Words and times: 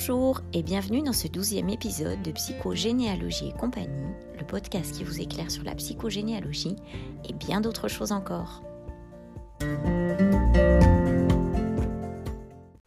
Bonjour 0.00 0.42
et 0.52 0.62
bienvenue 0.62 1.02
dans 1.02 1.12
ce 1.12 1.26
douzième 1.26 1.70
épisode 1.70 2.22
de 2.22 2.30
Psychogénéalogie 2.30 3.48
et 3.48 3.52
compagnie, 3.52 4.14
le 4.38 4.46
podcast 4.46 4.94
qui 4.94 5.02
vous 5.02 5.20
éclaire 5.20 5.50
sur 5.50 5.64
la 5.64 5.74
psychogénéalogie 5.74 6.76
et 7.28 7.32
bien 7.32 7.60
d'autres 7.60 7.88
choses 7.88 8.12
encore. 8.12 8.62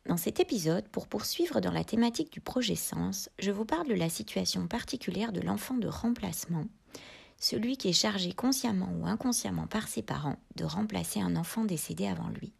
Dans 0.05 0.15
cet 0.15 0.39
épisode, 0.39 0.87
pour 0.87 1.09
poursuivre 1.09 1.59
dans 1.59 1.73
la 1.73 1.83
thématique 1.83 2.31
du 2.31 2.39
projet 2.39 2.75
Sens, 2.75 3.29
je 3.39 3.51
vous 3.51 3.65
parle 3.65 3.89
de 3.89 3.93
la 3.93 4.07
situation 4.07 4.65
particulière 4.67 5.33
de 5.33 5.41
l'enfant 5.41 5.75
de 5.75 5.89
remplacement, 5.89 6.63
celui 7.37 7.75
qui 7.75 7.89
est 7.89 7.93
chargé 7.93 8.31
consciemment 8.31 8.93
ou 9.01 9.05
inconsciemment 9.05 9.67
par 9.67 9.89
ses 9.89 10.01
parents 10.01 10.37
de 10.55 10.63
remplacer 10.63 11.19
un 11.19 11.35
enfant 11.35 11.65
décédé 11.65 12.07
avant 12.07 12.29
lui. 12.29 12.53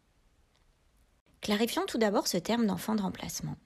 Clarifions 1.40 1.86
tout 1.86 1.96
d'abord 1.96 2.26
ce 2.28 2.36
terme 2.36 2.66
d'enfant 2.66 2.94
de 2.94 3.00
remplacement. 3.00 3.56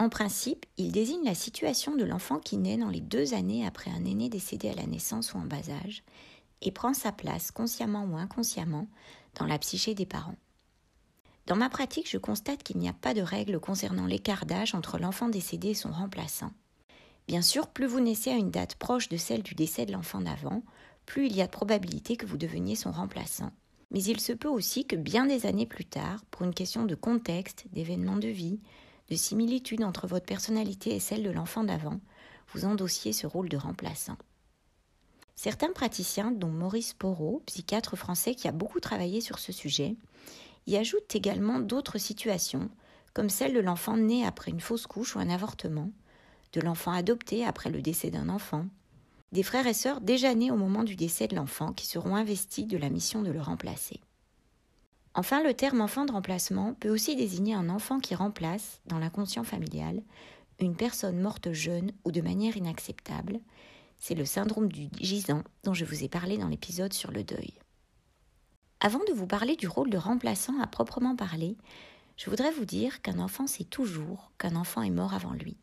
En 0.00 0.08
principe, 0.08 0.64
il 0.76 0.92
désigne 0.92 1.24
la 1.24 1.34
situation 1.34 1.96
de 1.96 2.04
l'enfant 2.04 2.38
qui 2.38 2.56
naît 2.56 2.76
dans 2.76 2.88
les 2.88 3.00
deux 3.00 3.34
années 3.34 3.66
après 3.66 3.90
un 3.90 4.04
aîné 4.04 4.28
décédé 4.28 4.68
à 4.68 4.74
la 4.74 4.86
naissance 4.86 5.34
ou 5.34 5.38
en 5.38 5.44
bas 5.44 5.68
âge 5.84 6.04
et 6.62 6.70
prend 6.70 6.94
sa 6.94 7.10
place, 7.10 7.50
consciemment 7.50 8.04
ou 8.04 8.16
inconsciemment, 8.16 8.86
dans 9.34 9.46
la 9.46 9.58
psyché 9.58 9.94
des 9.94 10.06
parents. 10.06 10.36
Dans 11.46 11.56
ma 11.56 11.68
pratique, 11.68 12.08
je 12.08 12.18
constate 12.18 12.62
qu'il 12.62 12.78
n'y 12.78 12.88
a 12.88 12.92
pas 12.92 13.12
de 13.12 13.22
règle 13.22 13.58
concernant 13.58 14.06
l'écart 14.06 14.46
d'âge 14.46 14.74
entre 14.74 14.98
l'enfant 14.98 15.28
décédé 15.28 15.70
et 15.70 15.74
son 15.74 15.90
remplaçant. 15.90 16.52
Bien 17.26 17.42
sûr, 17.42 17.66
plus 17.66 17.86
vous 17.86 18.00
naissez 18.00 18.30
à 18.30 18.36
une 18.36 18.52
date 18.52 18.76
proche 18.76 19.08
de 19.08 19.16
celle 19.16 19.42
du 19.42 19.54
décès 19.56 19.84
de 19.84 19.92
l'enfant 19.92 20.20
d'avant, 20.20 20.62
plus 21.06 21.26
il 21.26 21.34
y 21.34 21.42
a 21.42 21.46
de 21.46 21.50
probabilité 21.50 22.16
que 22.16 22.26
vous 22.26 22.38
deveniez 22.38 22.76
son 22.76 22.92
remplaçant. 22.92 23.50
Mais 23.90 24.02
il 24.04 24.20
se 24.20 24.32
peut 24.32 24.48
aussi 24.48 24.86
que 24.86 24.96
bien 24.96 25.26
des 25.26 25.46
années 25.46 25.66
plus 25.66 25.86
tard, 25.86 26.24
pour 26.30 26.44
une 26.44 26.54
question 26.54 26.84
de 26.84 26.94
contexte, 26.94 27.66
d'événements 27.72 28.16
de 28.16 28.28
vie, 28.28 28.60
de 29.10 29.16
similitude 29.16 29.82
entre 29.82 30.06
votre 30.06 30.26
personnalité 30.26 30.94
et 30.94 31.00
celle 31.00 31.22
de 31.22 31.30
l'enfant 31.30 31.64
d'avant, 31.64 32.00
vous 32.52 32.64
endossiez 32.64 33.12
ce 33.12 33.26
rôle 33.26 33.48
de 33.48 33.56
remplaçant. 33.56 34.16
Certains 35.36 35.72
praticiens, 35.72 36.32
dont 36.32 36.48
Maurice 36.48 36.94
Porot, 36.94 37.42
psychiatre 37.46 37.96
français 37.96 38.34
qui 38.34 38.48
a 38.48 38.52
beaucoup 38.52 38.80
travaillé 38.80 39.20
sur 39.20 39.38
ce 39.38 39.52
sujet, 39.52 39.96
y 40.66 40.76
ajoutent 40.76 41.14
également 41.14 41.60
d'autres 41.60 41.98
situations, 41.98 42.68
comme 43.14 43.30
celle 43.30 43.54
de 43.54 43.60
l'enfant 43.60 43.96
né 43.96 44.26
après 44.26 44.50
une 44.50 44.60
fausse 44.60 44.86
couche 44.86 45.16
ou 45.16 45.20
un 45.20 45.30
avortement, 45.30 45.90
de 46.52 46.60
l'enfant 46.60 46.92
adopté 46.92 47.44
après 47.44 47.70
le 47.70 47.82
décès 47.82 48.10
d'un 48.10 48.28
enfant, 48.28 48.66
des 49.32 49.42
frères 49.42 49.66
et 49.66 49.74
sœurs 49.74 50.00
déjà 50.00 50.34
nés 50.34 50.50
au 50.50 50.56
moment 50.56 50.84
du 50.84 50.96
décès 50.96 51.28
de 51.28 51.36
l'enfant 51.36 51.72
qui 51.72 51.86
seront 51.86 52.16
investis 52.16 52.66
de 52.66 52.78
la 52.78 52.88
mission 52.88 53.22
de 53.22 53.30
le 53.30 53.40
remplacer. 53.40 54.00
Enfin, 55.18 55.42
le 55.42 55.52
terme 55.52 55.80
enfant 55.80 56.04
de 56.04 56.12
remplacement 56.12 56.74
peut 56.74 56.90
aussi 56.90 57.16
désigner 57.16 57.52
un 57.52 57.70
enfant 57.70 57.98
qui 57.98 58.14
remplace, 58.14 58.80
dans 58.86 59.00
l'inconscient 59.00 59.42
familial, 59.42 60.00
une 60.60 60.76
personne 60.76 61.20
morte 61.20 61.52
jeune 61.52 61.90
ou 62.04 62.12
de 62.12 62.20
manière 62.20 62.56
inacceptable. 62.56 63.40
C'est 63.98 64.14
le 64.14 64.24
syndrome 64.24 64.70
du 64.70 64.88
gisant 65.00 65.42
dont 65.64 65.74
je 65.74 65.84
vous 65.84 66.04
ai 66.04 66.08
parlé 66.08 66.38
dans 66.38 66.46
l'épisode 66.46 66.92
sur 66.92 67.10
le 67.10 67.24
deuil. 67.24 67.52
Avant 68.78 69.00
de 69.08 69.12
vous 69.12 69.26
parler 69.26 69.56
du 69.56 69.66
rôle 69.66 69.90
de 69.90 69.98
remplaçant 69.98 70.60
à 70.60 70.68
proprement 70.68 71.16
parler, 71.16 71.56
je 72.16 72.30
voudrais 72.30 72.52
vous 72.52 72.64
dire 72.64 73.02
qu'un 73.02 73.18
enfant 73.18 73.48
sait 73.48 73.64
toujours 73.64 74.30
qu'un 74.38 74.54
enfant 74.54 74.82
est 74.82 74.90
mort 74.90 75.14
avant 75.14 75.32
lui. 75.32 75.56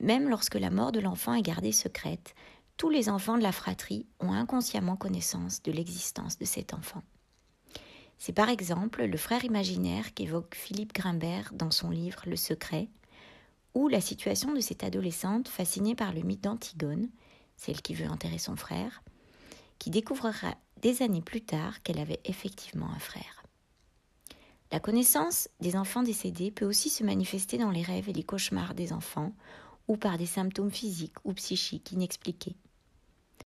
Même 0.00 0.28
lorsque 0.28 0.56
la 0.56 0.70
mort 0.70 0.90
de 0.90 0.98
l'enfant 0.98 1.34
est 1.34 1.42
gardée 1.42 1.70
secrète, 1.70 2.34
tous 2.78 2.90
les 2.90 3.10
enfants 3.10 3.38
de 3.38 3.44
la 3.44 3.52
fratrie 3.52 4.06
ont 4.18 4.32
inconsciemment 4.32 4.96
connaissance 4.96 5.62
de 5.62 5.70
l'existence 5.70 6.36
de 6.36 6.44
cet 6.44 6.74
enfant. 6.74 7.04
C'est 8.18 8.32
par 8.32 8.48
exemple 8.48 9.04
le 9.04 9.16
frère 9.16 9.44
imaginaire 9.44 10.14
qu'évoque 10.14 10.54
Philippe 10.54 10.94
Grimbert 10.94 11.52
dans 11.52 11.70
son 11.70 11.90
livre 11.90 12.22
Le 12.26 12.36
secret, 12.36 12.88
ou 13.74 13.88
la 13.88 14.00
situation 14.00 14.54
de 14.54 14.60
cette 14.60 14.84
adolescente 14.84 15.48
fascinée 15.48 15.94
par 15.94 16.12
le 16.12 16.22
mythe 16.22 16.42
d'Antigone, 16.44 17.08
celle 17.56 17.82
qui 17.82 17.94
veut 17.94 18.08
enterrer 18.08 18.38
son 18.38 18.56
frère, 18.56 19.02
qui 19.78 19.90
découvrira 19.90 20.54
des 20.80 21.02
années 21.02 21.22
plus 21.22 21.42
tard 21.42 21.82
qu'elle 21.82 21.98
avait 21.98 22.20
effectivement 22.24 22.90
un 22.90 22.98
frère. 22.98 23.42
La 24.72 24.80
connaissance 24.80 25.48
des 25.60 25.76
enfants 25.76 26.02
décédés 26.02 26.50
peut 26.50 26.64
aussi 26.64 26.90
se 26.90 27.04
manifester 27.04 27.58
dans 27.58 27.70
les 27.70 27.82
rêves 27.82 28.08
et 28.08 28.12
les 28.12 28.24
cauchemars 28.24 28.74
des 28.74 28.92
enfants, 28.92 29.32
ou 29.88 29.96
par 29.96 30.18
des 30.18 30.26
symptômes 30.26 30.72
physiques 30.72 31.16
ou 31.24 31.32
psychiques 31.34 31.92
inexpliqués. 31.92 32.56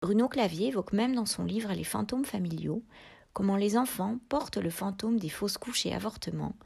Bruno 0.01 0.29
Clavier 0.29 0.69
évoque 0.69 0.95
même 0.95 1.15
dans 1.15 1.27
son 1.27 1.45
livre 1.45 1.73
Les 1.73 1.85
fantômes 1.85 2.25
familiaux 2.25 2.83
comment 3.33 3.57
les 3.57 3.77
enfants 3.77 4.19
portent 4.29 4.57
le 4.57 4.71
fantôme 4.71 5.19
des 5.19 5.29
fausses 5.29 5.59
couches 5.59 5.87
et 5.87 5.95
avortements, 5.95 6.57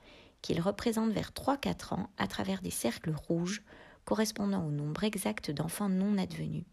qu'ils 0.43 0.61
représentent 0.61 1.13
vers 1.13 1.31
3-4 1.31 1.95
ans 1.95 2.11
à 2.19 2.27
travers 2.27 2.61
des 2.61 2.71
cercles 2.71 3.15
rouges 3.29 3.63
correspondant 4.05 4.67
au 4.67 4.71
nombre 4.71 5.05
exact 5.05 5.51
d'enfants 5.51 5.89
non 5.89 6.19
advenus. 6.19 6.65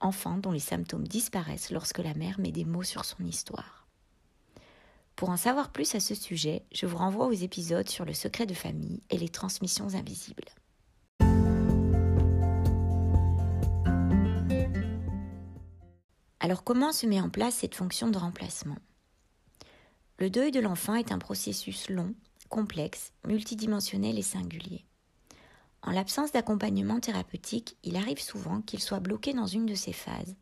Enfants 0.00 0.38
dont 0.38 0.52
les 0.52 0.58
symptômes 0.58 1.06
disparaissent 1.06 1.70
lorsque 1.70 1.98
la 1.98 2.14
mère 2.14 2.38
met 2.38 2.52
des 2.52 2.64
mots 2.64 2.84
sur 2.84 3.04
son 3.04 3.24
histoire. 3.24 3.86
Pour 5.16 5.30
en 5.30 5.36
savoir 5.36 5.72
plus 5.72 5.94
à 5.96 6.00
ce 6.00 6.14
sujet, 6.14 6.64
je 6.72 6.86
vous 6.86 6.96
renvoie 6.96 7.26
aux 7.26 7.32
épisodes 7.32 7.88
sur 7.88 8.04
le 8.04 8.14
secret 8.14 8.46
de 8.46 8.54
famille 8.54 9.02
et 9.10 9.18
les 9.18 9.28
transmissions 9.28 9.94
invisibles. 9.94 10.44
Alors 16.40 16.62
comment 16.62 16.92
se 16.92 17.04
met 17.04 17.20
en 17.20 17.28
place 17.28 17.56
cette 17.56 17.74
fonction 17.74 18.08
de 18.08 18.16
remplacement? 18.16 18.76
Le 20.18 20.30
deuil 20.30 20.50
de 20.50 20.60
l'enfant 20.60 20.96
est 20.96 21.12
un 21.12 21.18
processus 21.18 21.88
long, 21.88 22.12
complexe, 22.48 23.12
multidimensionnel 23.26 24.18
et 24.18 24.22
singulier. 24.22 24.84
En 25.82 25.92
l'absence 25.92 26.32
d'accompagnement 26.32 26.98
thérapeutique, 26.98 27.76
il 27.84 27.96
arrive 27.96 28.20
souvent 28.20 28.60
qu'il 28.60 28.80
soit 28.80 28.98
bloqué 28.98 29.32
dans 29.32 29.46
une 29.46 29.66
de 29.66 29.76
ces 29.76 29.92
phases, 29.92 30.34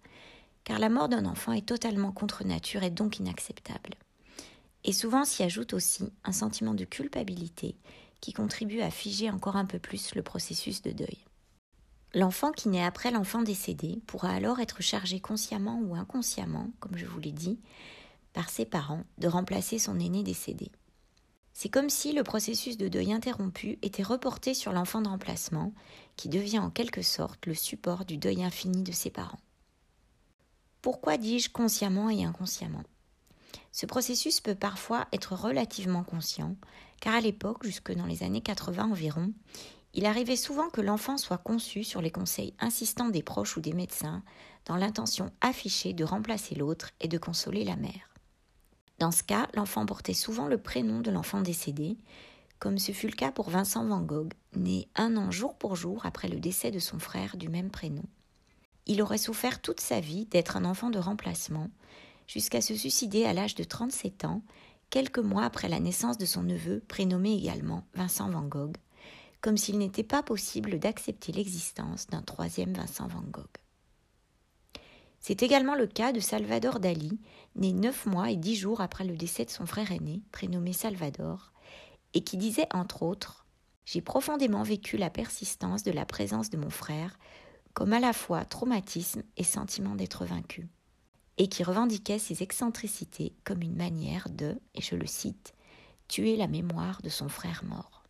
car 0.64 0.78
la 0.78 0.88
mort 0.88 1.08
d'un 1.08 1.26
enfant 1.26 1.52
est 1.52 1.66
totalement 1.66 2.10
contre 2.10 2.44
nature 2.44 2.82
et 2.82 2.90
donc 2.90 3.18
inacceptable. 3.18 3.94
Et 4.84 4.92
souvent 4.92 5.24
s'y 5.24 5.42
ajoute 5.42 5.74
aussi 5.74 6.10
un 6.24 6.32
sentiment 6.32 6.74
de 6.74 6.84
culpabilité 6.84 7.76
qui 8.22 8.32
contribue 8.32 8.80
à 8.80 8.90
figer 8.90 9.30
encore 9.30 9.56
un 9.56 9.66
peu 9.66 9.78
plus 9.78 10.14
le 10.14 10.22
processus 10.22 10.80
de 10.80 10.92
deuil. 10.92 11.18
L'enfant 12.14 12.50
qui 12.50 12.70
naît 12.70 12.84
après 12.84 13.10
l'enfant 13.10 13.42
décédé 13.42 14.00
pourra 14.06 14.30
alors 14.30 14.58
être 14.58 14.82
chargé 14.82 15.20
consciemment 15.20 15.80
ou 15.84 15.96
inconsciemment, 15.96 16.70
comme 16.80 16.96
je 16.96 17.04
vous 17.04 17.20
l'ai 17.20 17.32
dit, 17.32 17.58
par 18.36 18.50
ses 18.50 18.66
parents 18.66 19.04
de 19.16 19.28
remplacer 19.28 19.78
son 19.78 19.98
aîné 19.98 20.22
décédé. 20.22 20.70
C'est 21.54 21.70
comme 21.70 21.88
si 21.88 22.12
le 22.12 22.22
processus 22.22 22.76
de 22.76 22.86
deuil 22.86 23.14
interrompu 23.14 23.78
était 23.80 24.02
reporté 24.02 24.52
sur 24.52 24.72
l'enfant 24.72 25.00
de 25.00 25.08
remplacement, 25.08 25.72
qui 26.16 26.28
devient 26.28 26.58
en 26.58 26.68
quelque 26.68 27.00
sorte 27.00 27.46
le 27.46 27.54
support 27.54 28.04
du 28.04 28.18
deuil 28.18 28.44
infini 28.44 28.82
de 28.82 28.92
ses 28.92 29.08
parents. 29.08 29.40
Pourquoi 30.82 31.16
dis-je 31.16 31.48
consciemment 31.48 32.10
et 32.10 32.26
inconsciemment? 32.26 32.82
Ce 33.72 33.86
processus 33.86 34.42
peut 34.42 34.54
parfois 34.54 35.08
être 35.14 35.34
relativement 35.34 36.04
conscient, 36.04 36.56
car 37.00 37.14
à 37.14 37.22
l'époque, 37.22 37.64
jusque 37.64 37.92
dans 37.94 38.04
les 38.04 38.22
années 38.22 38.42
80 38.42 38.90
environ, 38.90 39.32
il 39.94 40.04
arrivait 40.04 40.36
souvent 40.36 40.68
que 40.68 40.82
l'enfant 40.82 41.16
soit 41.16 41.38
conçu 41.38 41.84
sur 41.84 42.02
les 42.02 42.10
conseils 42.10 42.52
insistants 42.58 43.08
des 43.08 43.22
proches 43.22 43.56
ou 43.56 43.62
des 43.62 43.72
médecins, 43.72 44.22
dans 44.66 44.76
l'intention 44.76 45.32
affichée 45.40 45.94
de 45.94 46.04
remplacer 46.04 46.54
l'autre 46.54 46.90
et 47.00 47.08
de 47.08 47.16
consoler 47.16 47.64
la 47.64 47.76
mère. 47.76 48.15
Dans 48.98 49.10
ce 49.10 49.22
cas, 49.22 49.48
l'enfant 49.54 49.84
portait 49.84 50.14
souvent 50.14 50.46
le 50.46 50.58
prénom 50.58 51.00
de 51.00 51.10
l'enfant 51.10 51.42
décédé, 51.42 51.98
comme 52.58 52.78
ce 52.78 52.92
fut 52.92 53.08
le 53.08 53.12
cas 53.12 53.30
pour 53.30 53.50
Vincent 53.50 53.84
Van 53.84 54.00
Gogh, 54.00 54.32
né 54.54 54.88
un 54.94 55.16
an 55.16 55.30
jour 55.30 55.54
pour 55.54 55.76
jour 55.76 56.06
après 56.06 56.28
le 56.28 56.40
décès 56.40 56.70
de 56.70 56.78
son 56.78 56.98
frère 56.98 57.36
du 57.36 57.48
même 57.48 57.70
prénom. 57.70 58.04
Il 58.86 59.02
aurait 59.02 59.18
souffert 59.18 59.60
toute 59.60 59.80
sa 59.80 60.00
vie 60.00 60.26
d'être 60.26 60.56
un 60.56 60.64
enfant 60.64 60.90
de 60.90 60.98
remplacement, 60.98 61.68
jusqu'à 62.26 62.60
se 62.60 62.74
suicider 62.74 63.24
à 63.26 63.34
l'âge 63.34 63.54
de 63.54 63.64
37 63.64 64.24
ans, 64.24 64.42
quelques 64.88 65.18
mois 65.18 65.44
après 65.44 65.68
la 65.68 65.80
naissance 65.80 66.16
de 66.16 66.26
son 66.26 66.42
neveu, 66.42 66.82
prénommé 66.88 67.34
également 67.34 67.84
Vincent 67.94 68.30
Van 68.30 68.42
Gogh, 68.42 68.76
comme 69.42 69.56
s'il 69.56 69.78
n'était 69.78 70.02
pas 70.02 70.22
possible 70.22 70.78
d'accepter 70.78 71.32
l'existence 71.32 72.06
d'un 72.06 72.22
troisième 72.22 72.72
Vincent 72.72 73.08
Van 73.08 73.22
Gogh. 73.22 73.44
C'est 75.26 75.42
également 75.42 75.74
le 75.74 75.88
cas 75.88 76.12
de 76.12 76.20
Salvador 76.20 76.78
Dali, 76.78 77.18
né 77.56 77.72
neuf 77.72 78.06
mois 78.06 78.30
et 78.30 78.36
dix 78.36 78.54
jours 78.54 78.80
après 78.80 79.04
le 79.04 79.16
décès 79.16 79.44
de 79.44 79.50
son 79.50 79.66
frère 79.66 79.90
aîné, 79.90 80.22
prénommé 80.30 80.72
Salvador, 80.72 81.50
et 82.14 82.22
qui 82.22 82.36
disait 82.36 82.68
entre 82.72 83.02
autres 83.02 83.44
J'ai 83.84 84.00
profondément 84.00 84.62
vécu 84.62 84.96
la 84.96 85.10
persistance 85.10 85.82
de 85.82 85.90
la 85.90 86.06
présence 86.06 86.48
de 86.48 86.56
mon 86.56 86.70
frère 86.70 87.18
comme 87.74 87.92
à 87.92 87.98
la 87.98 88.12
fois 88.12 88.44
traumatisme 88.44 89.24
et 89.36 89.42
sentiment 89.42 89.96
d'être 89.96 90.24
vaincu, 90.24 90.68
et 91.38 91.48
qui 91.48 91.64
revendiquait 91.64 92.20
ses 92.20 92.44
excentricités 92.44 93.34
comme 93.42 93.62
une 93.62 93.74
manière 93.74 94.28
de, 94.30 94.56
et 94.76 94.80
je 94.80 94.94
le 94.94 95.08
cite, 95.08 95.54
tuer 96.06 96.36
la 96.36 96.46
mémoire 96.46 97.02
de 97.02 97.08
son 97.08 97.28
frère 97.28 97.64
mort. 97.64 98.04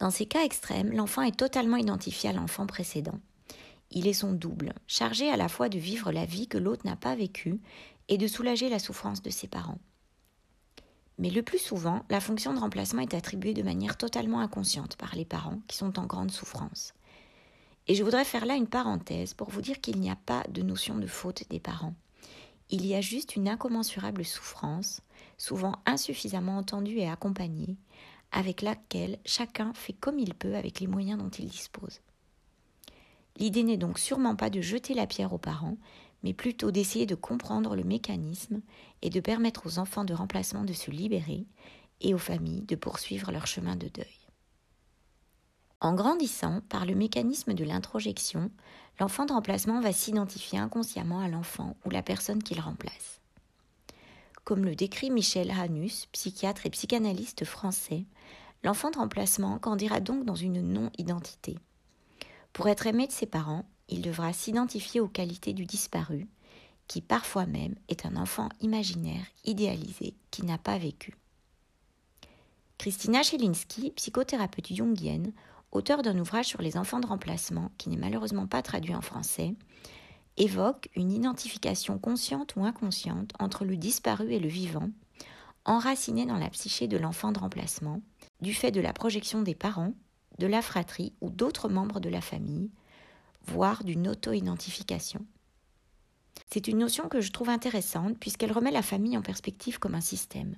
Dans 0.00 0.10
ces 0.10 0.26
cas 0.26 0.42
extrêmes, 0.42 0.90
l'enfant 0.90 1.22
est 1.22 1.38
totalement 1.38 1.76
identifié 1.76 2.30
à 2.30 2.32
l'enfant 2.32 2.66
précédent 2.66 3.20
il 3.90 4.06
est 4.06 4.12
son 4.12 4.32
double, 4.32 4.74
chargé 4.86 5.30
à 5.30 5.36
la 5.36 5.48
fois 5.48 5.68
de 5.68 5.78
vivre 5.78 6.12
la 6.12 6.26
vie 6.26 6.46
que 6.46 6.58
l'autre 6.58 6.86
n'a 6.86 6.96
pas 6.96 7.14
vécue 7.14 7.60
et 8.08 8.18
de 8.18 8.26
soulager 8.26 8.68
la 8.68 8.78
souffrance 8.78 9.22
de 9.22 9.30
ses 9.30 9.48
parents. 9.48 9.78
Mais 11.18 11.30
le 11.30 11.42
plus 11.42 11.58
souvent, 11.58 12.04
la 12.10 12.20
fonction 12.20 12.54
de 12.54 12.60
remplacement 12.60 13.02
est 13.02 13.14
attribuée 13.14 13.54
de 13.54 13.62
manière 13.62 13.96
totalement 13.96 14.40
inconsciente 14.40 14.96
par 14.96 15.16
les 15.16 15.24
parents 15.24 15.60
qui 15.66 15.76
sont 15.76 15.98
en 15.98 16.06
grande 16.06 16.30
souffrance. 16.30 16.94
Et 17.88 17.94
je 17.94 18.04
voudrais 18.04 18.24
faire 18.24 18.46
là 18.46 18.54
une 18.54 18.68
parenthèse 18.68 19.34
pour 19.34 19.50
vous 19.50 19.62
dire 19.62 19.80
qu'il 19.80 19.98
n'y 19.98 20.10
a 20.10 20.16
pas 20.16 20.44
de 20.50 20.62
notion 20.62 20.96
de 20.96 21.06
faute 21.06 21.44
des 21.50 21.58
parents. 21.58 21.94
Il 22.70 22.86
y 22.86 22.94
a 22.94 23.00
juste 23.00 23.34
une 23.34 23.48
incommensurable 23.48 24.24
souffrance, 24.24 25.00
souvent 25.38 25.76
insuffisamment 25.86 26.58
entendue 26.58 26.98
et 26.98 27.08
accompagnée, 27.08 27.78
avec 28.30 28.60
laquelle 28.60 29.18
chacun 29.24 29.72
fait 29.72 29.94
comme 29.94 30.18
il 30.18 30.34
peut 30.34 30.54
avec 30.54 30.80
les 30.80 30.86
moyens 30.86 31.18
dont 31.18 31.30
il 31.30 31.48
dispose. 31.48 32.00
L'idée 33.38 33.62
n'est 33.62 33.76
donc 33.76 33.98
sûrement 33.98 34.34
pas 34.34 34.50
de 34.50 34.60
jeter 34.60 34.94
la 34.94 35.06
pierre 35.06 35.32
aux 35.32 35.38
parents, 35.38 35.76
mais 36.24 36.34
plutôt 36.34 36.72
d'essayer 36.72 37.06
de 37.06 37.14
comprendre 37.14 37.76
le 37.76 37.84
mécanisme 37.84 38.60
et 39.02 39.10
de 39.10 39.20
permettre 39.20 39.66
aux 39.66 39.78
enfants 39.78 40.04
de 40.04 40.14
remplacement 40.14 40.64
de 40.64 40.72
se 40.72 40.90
libérer 40.90 41.46
et 42.00 42.14
aux 42.14 42.18
familles 42.18 42.62
de 42.62 42.74
poursuivre 42.74 43.30
leur 43.30 43.46
chemin 43.46 43.76
de 43.76 43.88
deuil. 43.88 44.06
En 45.80 45.94
grandissant, 45.94 46.60
par 46.68 46.86
le 46.86 46.96
mécanisme 46.96 47.54
de 47.54 47.62
l'introjection, 47.62 48.50
l'enfant 48.98 49.26
de 49.26 49.32
remplacement 49.32 49.80
va 49.80 49.92
s'identifier 49.92 50.58
inconsciemment 50.58 51.20
à 51.20 51.28
l'enfant 51.28 51.76
ou 51.84 51.90
la 51.90 52.02
personne 52.02 52.42
qu'il 52.42 52.60
remplace. 52.60 53.20
Comme 54.42 54.64
le 54.64 54.74
décrit 54.74 55.10
Michel 55.10 55.52
Hanus, 55.52 56.06
psychiatre 56.06 56.66
et 56.66 56.70
psychanalyste 56.70 57.44
français, 57.44 58.06
l'enfant 58.64 58.90
de 58.90 58.98
remplacement 58.98 59.58
grandira 59.58 60.00
donc 60.00 60.24
dans 60.24 60.34
une 60.34 60.60
non-identité. 60.60 61.56
Pour 62.52 62.68
être 62.68 62.86
aimé 62.86 63.06
de 63.06 63.12
ses 63.12 63.26
parents, 63.26 63.64
il 63.88 64.02
devra 64.02 64.32
s'identifier 64.32 65.00
aux 65.00 65.08
qualités 65.08 65.52
du 65.52 65.64
disparu, 65.64 66.28
qui 66.86 67.00
parfois 67.00 67.46
même 67.46 67.74
est 67.88 68.06
un 68.06 68.16
enfant 68.16 68.48
imaginaire, 68.60 69.24
idéalisé, 69.44 70.14
qui 70.30 70.44
n'a 70.44 70.58
pas 70.58 70.78
vécu. 70.78 71.16
Christina 72.78 73.22
Chelinski, 73.22 73.90
psychothérapeute 73.92 74.72
jungienne, 74.72 75.32
auteur 75.72 76.02
d'un 76.02 76.18
ouvrage 76.18 76.46
sur 76.46 76.62
les 76.62 76.76
enfants 76.76 77.00
de 77.00 77.06
remplacement, 77.06 77.70
qui 77.76 77.88
n'est 77.90 77.96
malheureusement 77.96 78.46
pas 78.46 78.62
traduit 78.62 78.94
en 78.94 79.00
français, 79.00 79.54
évoque 80.36 80.88
une 80.94 81.10
identification 81.10 81.98
consciente 81.98 82.54
ou 82.56 82.64
inconsciente 82.64 83.32
entre 83.38 83.64
le 83.64 83.76
disparu 83.76 84.32
et 84.32 84.38
le 84.38 84.48
vivant, 84.48 84.90
enracinée 85.64 86.24
dans 86.24 86.38
la 86.38 86.48
psyché 86.50 86.86
de 86.86 86.96
l'enfant 86.96 87.32
de 87.32 87.40
remplacement, 87.40 88.00
du 88.40 88.54
fait 88.54 88.70
de 88.70 88.80
la 88.80 88.92
projection 88.92 89.42
des 89.42 89.54
parents, 89.54 89.92
de 90.38 90.46
la 90.46 90.62
fratrie 90.62 91.12
ou 91.20 91.30
d'autres 91.30 91.68
membres 91.68 92.00
de 92.00 92.08
la 92.08 92.20
famille, 92.20 92.70
voire 93.46 93.84
d'une 93.84 94.08
auto-identification. 94.08 95.24
C'est 96.50 96.68
une 96.68 96.78
notion 96.78 97.08
que 97.08 97.20
je 97.20 97.32
trouve 97.32 97.48
intéressante 97.48 98.18
puisqu'elle 98.18 98.52
remet 98.52 98.70
la 98.70 98.82
famille 98.82 99.16
en 99.16 99.22
perspective 99.22 99.78
comme 99.78 99.94
un 99.94 100.00
système 100.00 100.56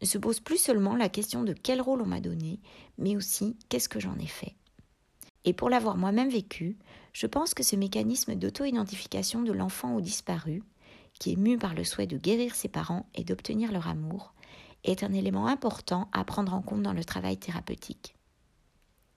ne 0.00 0.06
se 0.06 0.18
pose 0.18 0.40
plus 0.40 0.58
seulement 0.58 0.96
la 0.96 1.08
question 1.08 1.42
de 1.42 1.52
quel 1.52 1.80
rôle 1.80 2.02
on 2.02 2.06
m'a 2.06 2.20
donné, 2.20 2.60
mais 2.98 3.16
aussi 3.16 3.56
qu'est-ce 3.68 3.88
que 3.88 4.00
j'en 4.00 4.18
ai 4.18 4.26
fait. 4.26 4.54
Et 5.44 5.52
pour 5.52 5.70
l'avoir 5.70 5.96
moi-même 5.96 6.30
vécu, 6.30 6.76
je 7.12 7.26
pense 7.26 7.54
que 7.54 7.62
ce 7.62 7.76
mécanisme 7.76 8.34
d'auto-identification 8.34 9.42
de 9.42 9.52
l'enfant 9.52 9.94
au 9.94 10.00
disparu, 10.00 10.62
qui 11.18 11.32
est 11.32 11.36
mu 11.36 11.58
par 11.58 11.74
le 11.74 11.84
souhait 11.84 12.06
de 12.06 12.18
guérir 12.18 12.54
ses 12.54 12.68
parents 12.68 13.06
et 13.14 13.24
d'obtenir 13.24 13.72
leur 13.72 13.88
amour, 13.88 14.34
est 14.84 15.02
un 15.02 15.12
élément 15.12 15.46
important 15.46 16.08
à 16.12 16.24
prendre 16.24 16.54
en 16.54 16.62
compte 16.62 16.82
dans 16.82 16.92
le 16.92 17.04
travail 17.04 17.36
thérapeutique. 17.36 18.14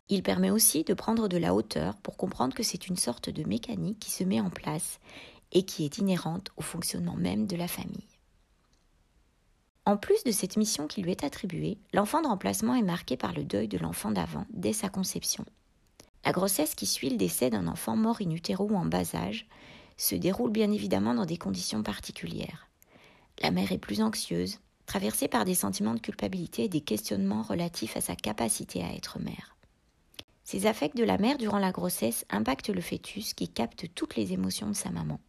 Il 0.10 0.24
permet 0.24 0.50
aussi 0.50 0.84
de 0.84 0.94
prendre 0.94 1.28
de 1.28 1.38
la 1.38 1.54
hauteur 1.54 1.96
pour 1.98 2.18
comprendre 2.18 2.54
que 2.54 2.64
c'est 2.64 2.88
une 2.88 2.98
sorte 2.98 3.30
de 3.30 3.48
mécanique 3.48 4.00
qui 4.00 4.12
se 4.12 4.24
met 4.24 4.42
en 4.42 4.50
place 4.50 5.00
et 5.52 5.64
qui 5.64 5.86
est 5.86 5.98
inhérente 5.98 6.50
au 6.58 6.62
fonctionnement 6.62 7.16
même 7.16 7.48
de 7.48 7.56
la 7.56 7.68
famille. 7.68 8.08
En 9.86 9.98
plus 9.98 10.24
de 10.24 10.32
cette 10.32 10.56
mission 10.56 10.88
qui 10.88 11.02
lui 11.02 11.12
est 11.12 11.24
attribuée, 11.24 11.78
l'enfant 11.94 12.22
de 12.22 12.28
remplacement 12.28 12.76
est 12.76 12.84
marqué 12.84 13.18
par 13.18 13.34
le 13.34 13.44
deuil 13.44 13.68
de 13.68 13.78
l'enfant 13.78 14.12
d'avant 14.12 14.46
dès 14.54 14.74
sa 14.74 14.90
conception. 14.90 15.46
La 16.26 16.32
grossesse 16.32 16.74
qui 16.74 16.86
suit 16.86 17.10
le 17.10 17.18
décès 17.18 17.50
d'un 17.50 17.68
enfant 17.68 17.98
mort 17.98 18.18
in 18.22 18.32
utero 18.32 18.66
ou 18.66 18.76
en 18.76 18.86
bas 18.86 19.14
âge 19.14 19.46
se 19.98 20.16
déroule 20.16 20.52
bien 20.52 20.72
évidemment 20.72 21.14
dans 21.14 21.26
des 21.26 21.38
conditions 21.38 21.84
particulières. 21.84 22.70
La 23.42 23.52
mère 23.52 23.72
est 23.74 23.78
plus 23.78 24.02
anxieuse, 24.02 24.60
traversée 24.86 25.28
par 25.28 25.44
des 25.44 25.56
sentiments 25.56 25.96
de 25.96 26.00
culpabilité 26.00 26.64
et 26.64 26.70
des 26.70 26.82
questionnements 26.82 27.42
relatifs 27.42 27.98
à 27.98 28.02
sa 28.02 28.16
capacité 28.16 28.84
à 28.84 28.94
être 28.94 29.20
mère. 29.20 29.56
Ces 30.44 30.66
affects 30.66 30.96
de 30.96 31.04
la 31.04 31.18
mère 31.18 31.38
durant 31.38 31.60
la 31.60 31.72
grossesse 31.72 32.26
impactent 32.30 32.70
le 32.70 32.82
fœtus 32.82 33.34
qui 33.34 33.48
capte 33.48 33.94
toutes 33.96 34.16
les 34.16 34.34
émotions 34.34 34.68
de 34.68 34.76
sa 34.76 34.90
maman. 34.90 35.20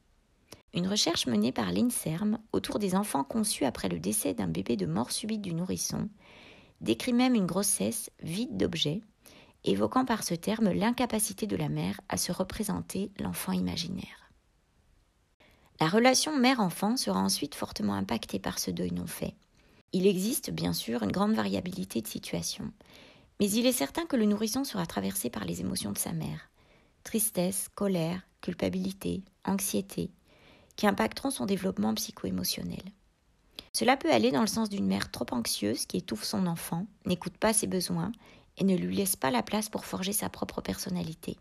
Une 0.75 0.89
recherche 0.89 1.27
menée 1.27 1.53
par 1.53 1.71
l'INSERM 1.71 2.39
autour 2.53 2.81
des 2.81 2.97
enfants 2.97 3.23
conçus 3.23 3.65
après 3.65 3.89
le 3.89 4.01
décès 4.01 4.35
d'un 4.35 4.49
bébé 4.49 4.77
de 4.77 4.87
mort 4.87 5.13
subite 5.13 5.43
du 5.43 5.55
nourrisson 5.55 6.09
décrit 6.81 7.13
même 7.13 7.35
une 7.35 7.47
grossesse 7.47 8.11
vide 8.23 8.57
d'objets, 8.57 9.01
évoquant 9.65 10.05
par 10.05 10.25
ce 10.25 10.35
terme 10.35 10.71
l'incapacité 10.71 11.47
de 11.47 11.57
la 11.57 11.69
mère 11.69 12.01
à 12.09 12.17
se 12.17 12.33
représenter 12.33 13.11
l'enfant 13.19 13.53
imaginaire. 13.53 14.31
La 15.81 15.89
relation 15.89 16.37
mère-enfant 16.37 16.97
sera 16.97 17.21
ensuite 17.21 17.55
fortement 17.55 17.95
impactée 17.95 18.39
par 18.39 18.59
ce 18.59 18.71
deuil 18.71 18.93
non 18.93 19.07
fait. 19.07 19.35
Il 19.93 20.07
existe 20.07 20.51
bien 20.51 20.73
sûr 20.73 21.03
une 21.03 21.13
grande 21.13 21.35
variabilité 21.35 22.01
de 22.01 22.07
situation, 22.07 22.73
mais 23.41 23.51
il 23.51 23.67
est 23.67 23.73
certain 23.73 24.07
que 24.07 24.17
le 24.17 24.27
nourrisson 24.27 24.65
sera 24.65 24.87
traversé 24.87 25.31
par 25.31 25.45
les 25.45 25.61
émotions 25.61 25.93
de 25.93 25.99
sa 25.99 26.13
mère 26.13 26.51
tristesse, 27.05 27.69
colère, 27.75 28.27
culpabilité, 28.41 29.23
anxiété, 29.45 30.11
qui 30.75 30.87
impacteront 30.87 31.31
son 31.31 31.47
développement 31.47 31.95
psycho-émotionnel. 31.95 32.83
Cela 33.73 33.97
peut 33.97 34.11
aller 34.11 34.33
dans 34.33 34.41
le 34.41 34.47
sens 34.47 34.69
d'une 34.69 34.87
mère 34.87 35.11
trop 35.11 35.27
anxieuse 35.31 35.87
qui 35.87 35.99
étouffe 35.99 36.25
son 36.25 36.47
enfant, 36.47 36.87
n'écoute 37.07 37.37
pas 37.37 37.53
ses 37.53 37.67
besoins 37.67 38.11
et 38.57 38.65
ne 38.65 38.77
lui 38.77 38.97
laisse 38.97 39.17
pas 39.17 39.31
la 39.31 39.43
place 39.43 39.69
pour 39.69 39.85
forger 39.85 40.13
sa 40.13 40.29
propre 40.29 40.61
personnalité. 40.61 41.37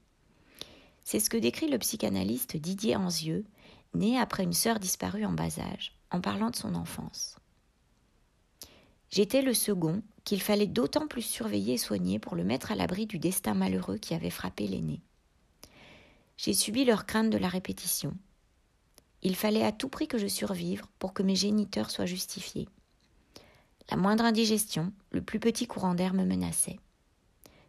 C'est 1.04 1.20
ce 1.20 1.30
que 1.30 1.38
décrit 1.38 1.68
le 1.68 1.80
psychanalyste 1.80 2.58
Didier 2.58 2.96
Anzieux, 2.96 3.46
né 3.94 4.18
après 4.18 4.44
une 4.44 4.54
sœur 4.54 4.80
disparue 4.80 5.26
en 5.26 5.34
bas 5.34 5.60
âge, 5.60 5.96
en 6.12 6.22
parlant 6.22 6.50
de 6.50 6.56
son 6.56 6.76
enfance. 6.76 7.38
J'étais 9.14 9.42
le 9.44 9.54
second 9.54 10.02
qu'il 10.26 10.42
fallait 10.42 10.68
d'autant 10.68 11.08
plus 11.08 11.22
surveiller 11.22 11.76
et 11.76 11.78
soigner 11.78 12.20
pour 12.20 12.36
le 12.36 12.44
mettre 12.44 12.72
à 12.72 12.76
l'abri 12.76 13.06
du 13.06 13.20
destin 13.20 13.54
malheureux 13.54 13.98
qui 13.98 14.14
avait 14.14 14.30
frappé 14.30 14.68
l'aîné. 14.68 15.02
J'ai 16.36 16.54
subi 16.54 16.84
leur 16.84 17.06
crainte 17.06 17.30
de 17.30 17.38
la 17.38 17.48
répétition, 17.48 18.18
il 19.26 19.38
fallait 19.38 19.64
à 19.64 19.72
tout 19.72 19.88
prix 19.88 20.10
que 20.10 20.18
je 20.18 20.28
survive 20.28 20.84
pour 21.00 21.14
que 21.14 21.24
mes 21.24 21.36
géniteurs 21.36 21.90
soient 21.90 22.06
justifiés. 22.06 22.68
La 23.90 23.96
moindre 23.96 24.26
indigestion, 24.26 24.92
le 25.12 25.22
plus 25.22 25.40
petit 25.40 25.66
courant 25.66 25.96
d'air 25.96 26.14
me 26.14 26.26
menaçait. 26.26 26.78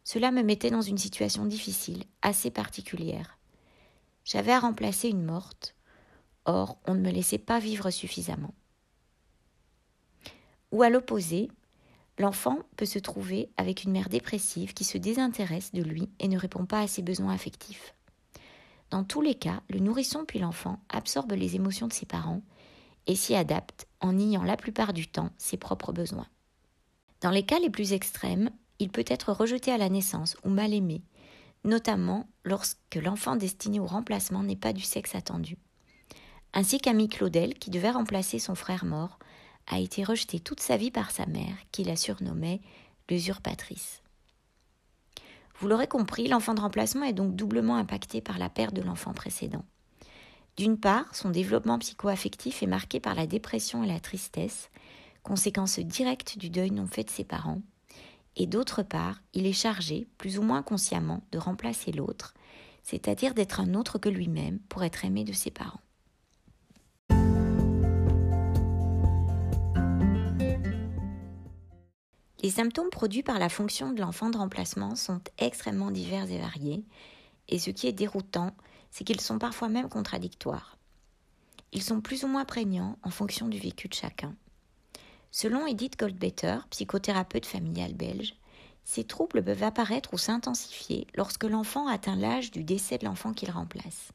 Cela 0.02 0.32
me 0.32 0.42
mettait 0.42 0.70
dans 0.70 0.82
une 0.82 0.98
situation 0.98 1.46
difficile, 1.46 2.04
assez 2.22 2.50
particulière. 2.50 3.38
J'avais 4.24 4.52
à 4.52 4.58
remplacer 4.58 5.08
une 5.08 5.24
morte, 5.24 5.76
or 6.44 6.76
on 6.86 6.94
ne 6.94 7.00
me 7.00 7.10
laissait 7.10 7.38
pas 7.38 7.60
vivre 7.60 7.90
suffisamment. 7.90 8.54
Ou 10.74 10.82
à 10.82 10.90
l'opposé, 10.90 11.52
l'enfant 12.18 12.58
peut 12.76 12.84
se 12.84 12.98
trouver 12.98 13.48
avec 13.56 13.84
une 13.84 13.92
mère 13.92 14.08
dépressive 14.08 14.74
qui 14.74 14.82
se 14.82 14.98
désintéresse 14.98 15.72
de 15.72 15.84
lui 15.84 16.08
et 16.18 16.26
ne 16.26 16.36
répond 16.36 16.66
pas 16.66 16.80
à 16.80 16.88
ses 16.88 17.00
besoins 17.00 17.32
affectifs. 17.32 17.94
Dans 18.90 19.04
tous 19.04 19.20
les 19.20 19.36
cas, 19.36 19.62
le 19.70 19.78
nourrisson 19.78 20.24
puis 20.26 20.40
l'enfant 20.40 20.80
absorbe 20.88 21.30
les 21.30 21.54
émotions 21.54 21.86
de 21.86 21.92
ses 21.92 22.06
parents 22.06 22.42
et 23.06 23.14
s'y 23.14 23.36
adapte 23.36 23.86
en 24.00 24.14
niant 24.14 24.42
la 24.42 24.56
plupart 24.56 24.92
du 24.92 25.06
temps 25.06 25.30
ses 25.38 25.56
propres 25.56 25.92
besoins. 25.92 26.26
Dans 27.20 27.30
les 27.30 27.44
cas 27.44 27.60
les 27.60 27.70
plus 27.70 27.92
extrêmes, 27.92 28.50
il 28.80 28.90
peut 28.90 29.04
être 29.06 29.32
rejeté 29.32 29.70
à 29.70 29.78
la 29.78 29.88
naissance 29.88 30.36
ou 30.42 30.48
mal 30.48 30.74
aimé, 30.74 31.02
notamment 31.62 32.26
lorsque 32.42 32.96
l'enfant 32.96 33.36
destiné 33.36 33.78
au 33.78 33.86
remplacement 33.86 34.42
n'est 34.42 34.56
pas 34.56 34.72
du 34.72 34.82
sexe 34.82 35.14
attendu. 35.14 35.56
Ainsi 36.52 36.78
qu'Amy 36.78 37.08
Claudel, 37.08 37.54
qui 37.54 37.70
devait 37.70 37.92
remplacer 37.92 38.40
son 38.40 38.56
frère 38.56 38.84
mort, 38.84 39.20
a 39.66 39.78
été 39.78 40.04
rejeté 40.04 40.40
toute 40.40 40.60
sa 40.60 40.76
vie 40.76 40.90
par 40.90 41.10
sa 41.10 41.26
mère, 41.26 41.56
qui 41.72 41.84
la 41.84 41.96
surnommait 41.96 42.60
l'usurpatrice. 43.08 44.02
Vous 45.58 45.68
l'aurez 45.68 45.86
compris, 45.86 46.26
l'enfant 46.28 46.54
de 46.54 46.60
remplacement 46.60 47.04
est 47.04 47.12
donc 47.12 47.36
doublement 47.36 47.76
impacté 47.76 48.20
par 48.20 48.38
la 48.38 48.48
perte 48.48 48.74
de 48.74 48.82
l'enfant 48.82 49.12
précédent. 49.12 49.64
D'une 50.56 50.78
part, 50.78 51.14
son 51.14 51.30
développement 51.30 51.78
psychoaffectif 51.78 52.62
est 52.62 52.68
marqué 52.68 53.00
par 53.00 53.14
la 53.14 53.26
dépression 53.26 53.82
et 53.82 53.88
la 53.88 54.00
tristesse, 54.00 54.70
conséquence 55.22 55.78
directe 55.78 56.38
du 56.38 56.50
deuil 56.50 56.70
non 56.70 56.86
fait 56.86 57.04
de 57.04 57.10
ses 57.10 57.24
parents, 57.24 57.62
et 58.36 58.46
d'autre 58.46 58.82
part, 58.82 59.20
il 59.32 59.46
est 59.46 59.52
chargé, 59.52 60.06
plus 60.18 60.38
ou 60.38 60.42
moins 60.42 60.62
consciemment, 60.62 61.22
de 61.32 61.38
remplacer 61.38 61.92
l'autre, 61.92 62.34
c'est-à-dire 62.82 63.34
d'être 63.34 63.60
un 63.60 63.74
autre 63.74 63.98
que 63.98 64.08
lui-même 64.08 64.58
pour 64.68 64.84
être 64.84 65.04
aimé 65.04 65.24
de 65.24 65.32
ses 65.32 65.50
parents. 65.50 65.80
Les 72.44 72.50
symptômes 72.50 72.90
produits 72.90 73.22
par 73.22 73.38
la 73.38 73.48
fonction 73.48 73.92
de 73.92 74.02
l'enfant 74.02 74.28
de 74.28 74.36
remplacement 74.36 74.96
sont 74.96 75.22
extrêmement 75.38 75.90
divers 75.90 76.30
et 76.30 76.36
variés, 76.36 76.84
et 77.48 77.58
ce 77.58 77.70
qui 77.70 77.86
est 77.86 77.92
déroutant, 77.92 78.54
c'est 78.90 79.02
qu'ils 79.02 79.22
sont 79.22 79.38
parfois 79.38 79.70
même 79.70 79.88
contradictoires. 79.88 80.76
Ils 81.72 81.82
sont 81.82 82.02
plus 82.02 82.22
ou 82.22 82.26
moins 82.28 82.44
prégnants 82.44 82.98
en 83.02 83.08
fonction 83.08 83.48
du 83.48 83.58
vécu 83.58 83.88
de 83.88 83.94
chacun. 83.94 84.36
Selon 85.30 85.66
Edith 85.66 85.98
Goldbetter, 85.98 86.58
psychothérapeute 86.68 87.46
familiale 87.46 87.94
belge, 87.94 88.34
ces 88.84 89.04
troubles 89.04 89.42
peuvent 89.42 89.62
apparaître 89.62 90.12
ou 90.12 90.18
s'intensifier 90.18 91.06
lorsque 91.14 91.44
l'enfant 91.44 91.86
atteint 91.86 92.14
l'âge 92.14 92.50
du 92.50 92.62
décès 92.62 92.98
de 92.98 93.06
l'enfant 93.06 93.32
qu'il 93.32 93.50
remplace. 93.50 94.12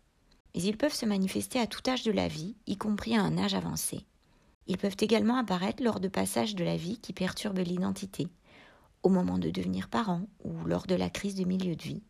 Mais 0.53 0.62
ils 0.62 0.77
peuvent 0.77 0.93
se 0.93 1.07
manifester 1.07 1.59
à 1.59 1.65
tout 1.65 1.81
âge 1.89 2.03
de 2.03 2.12
la 2.12 2.27
vie, 2.27 2.55
y 2.67 2.77
compris 2.77 3.17
à 3.17 3.24
un 3.24 3.39
âge 3.39 3.55
avancé. 3.55 4.05
Ils 4.69 4.77
peuvent 4.77 4.95
également 4.99 5.35
apparaître 5.35 5.83
lors 5.83 5.99
de 5.99 6.07
passages 6.07 6.55
de 6.55 6.63
la 6.63 6.77
vie 6.77 6.99
qui 6.99 7.11
perturbent 7.11 7.59
l'identité, 7.59 8.29
au 9.03 9.09
moment 9.09 9.38
de 9.38 9.49
devenir 9.49 9.89
parent 9.89 10.21
ou 10.45 10.53
lors 10.63 10.85
de 10.85 10.95
la 10.95 11.09
crise 11.09 11.35
de 11.35 11.43
milieu 11.43 11.75
de 11.75 11.83
vie. 11.83 12.03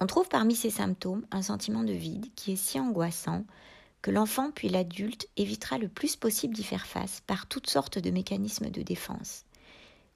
On 0.00 0.06
trouve 0.06 0.28
parmi 0.28 0.56
ces 0.56 0.70
symptômes 0.70 1.26
un 1.30 1.42
sentiment 1.42 1.84
de 1.84 1.92
vide 1.92 2.26
qui 2.34 2.52
est 2.52 2.56
si 2.56 2.80
angoissant 2.80 3.44
que 4.02 4.10
l'enfant 4.10 4.50
puis 4.50 4.68
l'adulte 4.68 5.28
évitera 5.36 5.78
le 5.78 5.88
plus 5.88 6.16
possible 6.16 6.54
d'y 6.54 6.64
faire 6.64 6.86
face 6.86 7.20
par 7.26 7.46
toutes 7.46 7.68
sortes 7.68 7.98
de 7.98 8.10
mécanismes 8.10 8.70
de 8.70 8.82
défense 8.82 9.44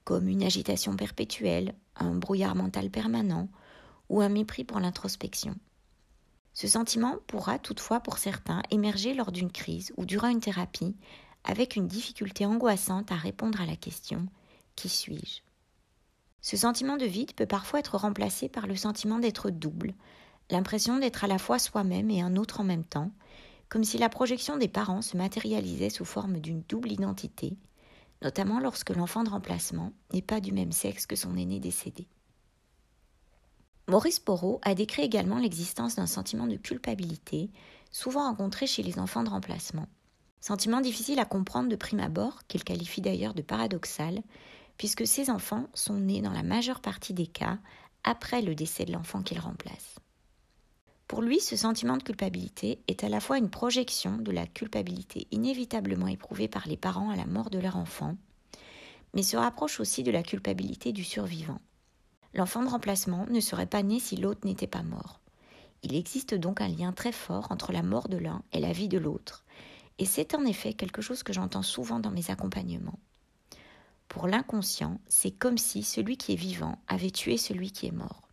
comme 0.05 0.29
une 0.29 0.43
agitation 0.43 0.97
perpétuelle, 0.97 1.75
un 1.97 2.15
brouillard 2.15 2.55
mental 2.55 2.91
permanent 2.91 3.49
ou 4.09 4.21
un 4.21 4.29
mépris 4.29 4.65
pour 4.65 4.81
l'introspection. 4.81 5.55
Ce 6.55 6.69
sentiment 6.69 7.17
pourra 7.27 7.59
toutefois 7.59 8.01
pour 8.01 8.19
certains 8.19 8.63
émerger 8.71 9.15
lors 9.15 9.33
d'une 9.33 9.51
crise 9.53 9.93
ou 9.97 10.05
durant 10.05 10.29
une 10.29 10.41
thérapie 10.41 10.97
avec 11.45 11.77
une 11.77 11.87
difficulté 11.87 12.47
angoissante 12.47 13.13
à 13.13 13.17
répondre 13.17 13.61
à 13.61 13.67
la 13.67 13.77
question 13.77 14.27
Qui 14.77 14.89
suis-je? 14.89 15.41
Ce 16.41 16.57
sentiment 16.57 16.97
de 16.97 17.07
vide 17.07 17.35
peut 17.35 17.47
parfois 17.47 17.79
être 17.79 17.97
remplacé 17.97 18.49
par 18.49 18.67
le 18.67 18.77
sentiment 18.77 19.19
d'être 19.19 19.51
double, 19.51 19.95
l'impression 20.51 20.99
d'être 20.99 21.25
à 21.25 21.29
la 21.29 21.39
fois 21.39 21.59
soi-même 21.59 22.11
et 22.11 22.21
un 22.21 22.37
autre 22.37 22.61
en 22.61 22.65
même 22.65 22.85
temps, 22.85 23.11
comme 23.69 23.85
si 23.85 23.97
la 23.97 24.09
projection 24.09 24.57
des 24.57 24.69
parents 24.69 25.03
se 25.03 25.17
matérialisait 25.17 25.91
sous 25.91 26.05
forme 26.05 26.41
d'une 26.41 26.63
double 26.69 26.93
identité, 26.93 27.57
notamment 28.23 28.61
lorsque 28.61 28.91
l'enfant 28.91 29.25
de 29.25 29.31
remplacement 29.31 29.93
n'est 30.13 30.23
pas 30.23 30.41
du 30.41 30.53
même 30.53 30.73
sexe 30.73 31.07
que 31.07 31.17
son 31.17 31.37
aîné 31.37 31.59
décédé. 31.59 32.07
Maurice 33.89 34.21
Porot 34.21 34.61
a 34.63 34.75
décrit 34.75 35.03
également 35.03 35.39
l'existence 35.39 35.97
d'un 35.97 36.07
sentiment 36.07 36.47
de 36.47 36.57
culpabilité, 36.57 37.51
souvent 37.91 38.29
rencontré 38.29 38.67
chez 38.67 38.83
les 38.83 38.99
enfants 38.99 39.25
de 39.25 39.31
remplacement. 39.31 39.87
Sentiment 40.43 40.81
difficile 40.81 41.21
à 41.21 41.25
comprendre 41.25 41.69
de 41.69 41.77
prime 41.77 42.01
abord, 42.01 42.43
qu'il 42.49 42.65
qualifie 42.65 43.01
d'ailleurs 43.01 43.33
de 43.33 43.43
paradoxal, 43.43 44.25
puisque 44.77 45.07
ces 45.07 45.31
enfants 45.31 45.69
sont 45.73 45.95
nés 45.95 46.21
dans 46.21 46.33
la 46.33 46.43
majeure 46.43 46.81
partie 46.81 47.15
des 47.15 47.29
cas 47.29 47.59
après 48.03 48.43
le 48.43 48.57
décès 48.57 48.85
de 48.85 48.93
l'enfant 48.93 49.23
qu'ils 49.23 49.39
remplacent. 49.39 50.01
Pour 51.07 51.23
lui, 51.23 51.39
ce 51.39 51.55
sentiment 51.55 51.97
de 51.97 52.03
culpabilité 52.03 52.81
est 52.89 53.05
à 53.05 53.09
la 53.09 53.21
fois 53.21 53.39
une 53.39 53.51
projection 53.51 54.17
de 54.17 54.33
la 54.33 54.49
culpabilité 54.49 55.29
inévitablement 55.31 56.09
éprouvée 56.09 56.49
par 56.49 56.67
les 56.67 56.77
parents 56.77 57.11
à 57.11 57.17
la 57.17 57.27
mort 57.27 57.49
de 57.49 57.61
leur 57.61 57.77
enfant, 57.77 58.17
mais 59.15 59.23
se 59.23 59.37
rapproche 59.37 59.79
aussi 59.79 60.03
de 60.03 60.11
la 60.11 60.25
culpabilité 60.25 60.91
du 60.91 61.05
survivant. 61.05 61.61
L'enfant 62.35 62.65
de 62.65 62.69
remplacement 62.69 63.27
ne 63.31 63.39
serait 63.39 63.67
pas 63.67 63.85
né 63.85 64.01
si 64.01 64.17
l'autre 64.17 64.45
n'était 64.45 64.67
pas 64.67 64.83
mort. 64.83 65.21
Il 65.85 65.95
existe 65.95 66.35
donc 66.35 66.61
un 66.61 66.69
lien 66.69 66.93
très 66.93 67.13
fort 67.13 67.47
entre 67.51 67.71
la 67.71 67.83
mort 67.83 68.09
de 68.09 68.17
l'un 68.17 68.43
et 68.53 68.59
la 68.59 68.73
vie 68.73 68.89
de 68.89 68.99
l'autre, 68.99 69.45
et 69.99 70.07
c'est 70.07 70.35
en 70.35 70.45
effet 70.45 70.75
quelque 70.75 71.03
chose 71.03 71.23
que 71.23 71.33
j'entends 71.33 71.63
souvent 71.63 72.01
dans 72.01 72.11
mes 72.11 72.31
accompagnements. 72.31 72.99
Pour 74.09 74.27
l'inconscient, 74.27 75.01
c'est 75.09 75.31
comme 75.31 75.59
si 75.59 75.83
celui 75.83 76.17
qui 76.17 76.33
est 76.33 76.37
vivant 76.37 76.79
avait 76.87 77.11
tué 77.11 77.37
celui 77.37 77.71
qui 77.71 77.87
est 77.87 77.93
mort. 77.93 78.29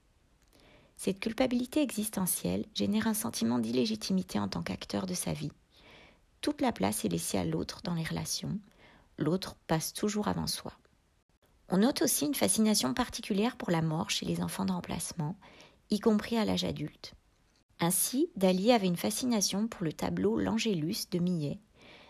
Cette 0.97 1.21
culpabilité 1.21 1.81
existentielle 1.81 2.65
génère 2.75 3.07
un 3.07 3.13
sentiment 3.13 3.59
d'illégitimité 3.59 4.37
en 4.39 4.49
tant 4.49 4.61
qu'acteur 4.61 5.05
de 5.05 5.13
sa 5.13 5.31
vie. 5.31 5.53
Toute 6.41 6.59
la 6.59 6.73
place 6.73 7.05
est 7.05 7.09
laissée 7.09 7.37
à 7.37 7.45
l'autre 7.45 7.81
dans 7.83 7.93
les 7.93 8.03
relations. 8.03 8.59
L'autre 9.17 9.55
passe 9.67 9.93
toujours 9.93 10.27
avant 10.27 10.47
soi. 10.47 10.73
On 11.69 11.77
note 11.77 12.01
aussi 12.01 12.25
une 12.25 12.35
fascination 12.35 12.93
particulière 12.93 13.55
pour 13.55 13.71
la 13.71 13.81
mort 13.81 14.09
chez 14.09 14.25
les 14.25 14.41
enfants 14.41 14.65
de 14.65 14.71
remplacement, 14.71 15.37
y 15.89 15.99
compris 15.99 16.37
à 16.37 16.43
l'âge 16.43 16.63
adulte. 16.65 17.13
Ainsi, 17.79 18.29
Dali 18.36 18.71
avait 18.71 18.88
une 18.88 18.98
fascination 18.98 19.67
pour 19.67 19.86
le 19.86 19.93
tableau 19.93 20.38
L'Angélus 20.38 21.09
de 21.12 21.19
Millet, 21.19 21.59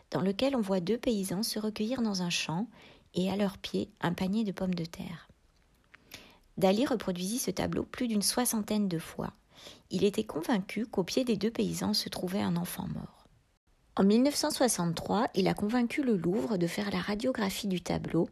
dans 0.09 0.21
lequel 0.21 0.55
on 0.55 0.61
voit 0.61 0.79
deux 0.79 0.97
paysans 0.97 1.43
se 1.43 1.59
recueillir 1.59 2.01
dans 2.01 2.23
un 2.23 2.31
champ 2.31 2.67
et 3.13 3.29
à 3.29 3.35
leurs 3.35 3.57
pieds 3.57 3.91
un 4.01 4.13
panier 4.13 4.43
de 4.43 4.51
pommes 4.51 4.73
de 4.73 4.85
terre. 4.85 5.29
Dali 6.57 6.85
reproduisit 6.85 7.39
ce 7.39 7.51
tableau 7.51 7.83
plus 7.83 8.07
d'une 8.07 8.21
soixantaine 8.21 8.88
de 8.88 8.99
fois. 8.99 9.31
Il 9.91 10.03
était 10.03 10.23
convaincu 10.23 10.85
qu'au 10.85 11.03
pied 11.03 11.23
des 11.23 11.38
deux 11.38 11.51
paysans 11.51 11.93
se 11.93 12.09
trouvait 12.09 12.41
un 12.41 12.55
enfant 12.55 12.88
mort. 12.88 13.27
En 13.95 14.03
1963, 14.03 15.27
il 15.35 15.47
a 15.47 15.53
convaincu 15.53 16.03
le 16.03 16.15
Louvre 16.15 16.57
de 16.57 16.67
faire 16.67 16.89
la 16.91 16.99
radiographie 16.99 17.67
du 17.67 17.81
tableau 17.81 18.29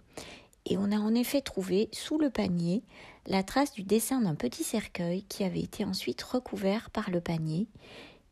et 0.70 0.78
on 0.78 0.92
a 0.92 0.98
en 0.98 1.16
effet 1.16 1.42
trouvé 1.42 1.90
sous 1.92 2.18
le 2.18 2.30
panier 2.30 2.84
la 3.26 3.44
trace 3.44 3.74
du 3.74 3.84
dessin 3.84 4.22
d'un 4.22 4.36
petit 4.36 4.64
cercueil 4.64 5.24
qui 5.24 5.44
avait 5.44 5.62
été 5.62 5.84
ensuite 5.84 6.22
recouvert 6.22 6.90
par 6.90 7.10
le 7.10 7.22
panier, 7.22 7.68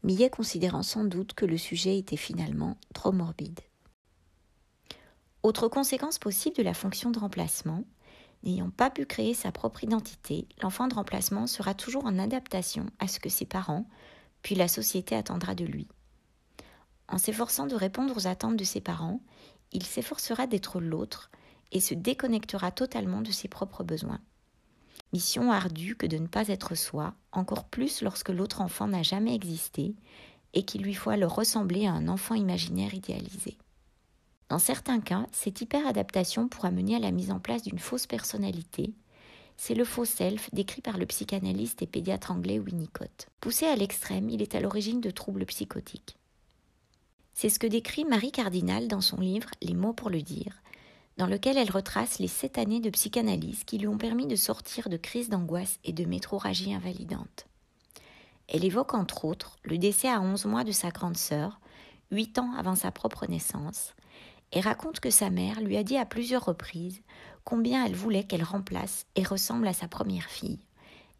Millet 0.03 0.29
considérant 0.29 0.83
sans 0.83 1.03
doute 1.03 1.33
que 1.33 1.45
le 1.45 1.57
sujet 1.57 1.97
était 1.97 2.15
finalement 2.15 2.77
trop 2.93 3.11
morbide. 3.11 3.59
Autre 5.41 5.67
conséquence 5.67 6.19
possible 6.19 6.55
de 6.55 6.63
la 6.63 6.75
fonction 6.75 7.09
de 7.09 7.19
remplacement, 7.19 7.83
N'ayant 8.45 8.69
pas 8.69 8.91
pu 8.91 9.07
créer 9.07 9.33
sa 9.33 9.51
propre 9.51 9.83
identité, 9.83 10.47
l'enfant 10.61 10.87
de 10.87 10.93
remplacement 10.93 11.47
sera 11.47 11.73
toujours 11.73 12.05
en 12.05 12.19
adaptation 12.19 12.85
à 12.99 13.07
ce 13.07 13.19
que 13.19 13.29
ses 13.29 13.45
parents, 13.45 13.87
puis 14.43 14.53
la 14.53 14.67
société 14.67 15.15
attendra 15.15 15.55
de 15.55 15.65
lui. 15.65 15.87
En 17.07 17.17
s'efforçant 17.17 17.65
de 17.65 17.75
répondre 17.75 18.15
aux 18.15 18.27
attentes 18.27 18.55
de 18.55 18.63
ses 18.63 18.81
parents, 18.81 19.19
il 19.71 19.83
s'efforcera 19.83 20.45
d'être 20.45 20.79
l'autre 20.79 21.31
et 21.71 21.79
se 21.79 21.93
déconnectera 21.93 22.71
totalement 22.71 23.21
de 23.21 23.31
ses 23.31 23.47
propres 23.47 23.83
besoins. 23.83 24.21
Mission 25.13 25.51
ardue 25.51 25.95
que 25.95 26.07
de 26.07 26.17
ne 26.17 26.27
pas 26.27 26.47
être 26.47 26.75
soi, 26.75 27.13
encore 27.31 27.65
plus 27.65 28.01
lorsque 28.01 28.29
l'autre 28.29 28.61
enfant 28.61 28.87
n'a 28.87 29.03
jamais 29.03 29.35
existé 29.35 29.95
et 30.53 30.63
qu'il 30.63 30.81
lui 30.81 30.93
faut 30.93 31.09
alors 31.09 31.35
ressembler 31.35 31.85
à 31.85 31.93
un 31.93 32.07
enfant 32.07 32.35
imaginaire 32.35 32.93
idéalisé. 32.93 33.57
Dans 34.49 34.59
certains 34.59 34.99
cas, 34.99 35.25
cette 35.31 35.61
hyperadaptation 35.61 36.47
pourra 36.47 36.71
mener 36.71 36.95
à 36.95 36.99
la 36.99 37.11
mise 37.11 37.31
en 37.31 37.39
place 37.39 37.63
d'une 37.63 37.79
fausse 37.79 38.07
personnalité. 38.07 38.93
C'est 39.57 39.73
le 39.73 39.85
faux 39.85 40.05
self 40.05 40.49
décrit 40.53 40.81
par 40.81 40.97
le 40.97 41.05
psychanalyste 41.05 41.81
et 41.81 41.87
pédiatre 41.87 42.31
anglais 42.31 42.59
Winnicott. 42.59 43.27
Poussé 43.39 43.65
à 43.65 43.75
l'extrême, 43.75 44.29
il 44.29 44.41
est 44.41 44.55
à 44.55 44.59
l'origine 44.59 45.01
de 45.01 45.11
troubles 45.11 45.45
psychotiques. 45.45 46.17
C'est 47.33 47.49
ce 47.49 47.59
que 47.59 47.67
décrit 47.67 48.05
Marie 48.05 48.31
Cardinal 48.31 48.87
dans 48.87 49.01
son 49.01 49.19
livre 49.19 49.49
Les 49.61 49.73
mots 49.73 49.93
pour 49.93 50.09
le 50.09 50.21
dire, 50.21 50.61
dans 51.17 51.27
lequel 51.27 51.57
elle 51.57 51.71
retrace 51.71 52.19
les 52.19 52.27
sept 52.27 52.57
années 52.57 52.81
de 52.81 52.89
psychanalyse 52.89 53.63
qui 53.63 53.77
lui 53.77 53.87
ont 53.87 53.97
permis 53.97 54.27
de 54.27 54.35
sortir 54.35 54.89
de 54.89 54.97
crises 54.97 55.29
d'angoisse 55.29 55.79
et 55.83 55.93
de 55.93 56.05
métroragie 56.05 56.73
invalidante. 56.73 57.47
Elle 58.47 58.65
évoque 58.65 58.93
entre 58.93 59.25
autres 59.25 59.57
le 59.63 59.77
décès 59.77 60.09
à 60.09 60.21
11 60.21 60.45
mois 60.45 60.63
de 60.63 60.71
sa 60.71 60.89
grande 60.89 61.17
sœur, 61.17 61.59
huit 62.11 62.37
ans 62.37 62.51
avant 62.57 62.75
sa 62.75 62.91
propre 62.91 63.25
naissance, 63.27 63.93
et 64.51 64.59
raconte 64.59 64.99
que 64.99 65.09
sa 65.09 65.29
mère 65.29 65.61
lui 65.61 65.77
a 65.77 65.83
dit 65.83 65.97
à 65.97 66.05
plusieurs 66.05 66.45
reprises 66.45 67.01
combien 67.43 67.85
elle 67.85 67.95
voulait 67.95 68.23
qu'elle 68.23 68.43
remplace 68.43 69.05
et 69.15 69.23
ressemble 69.23 69.67
à 69.67 69.73
sa 69.73 69.87
première 69.87 70.29
fille, 70.29 70.59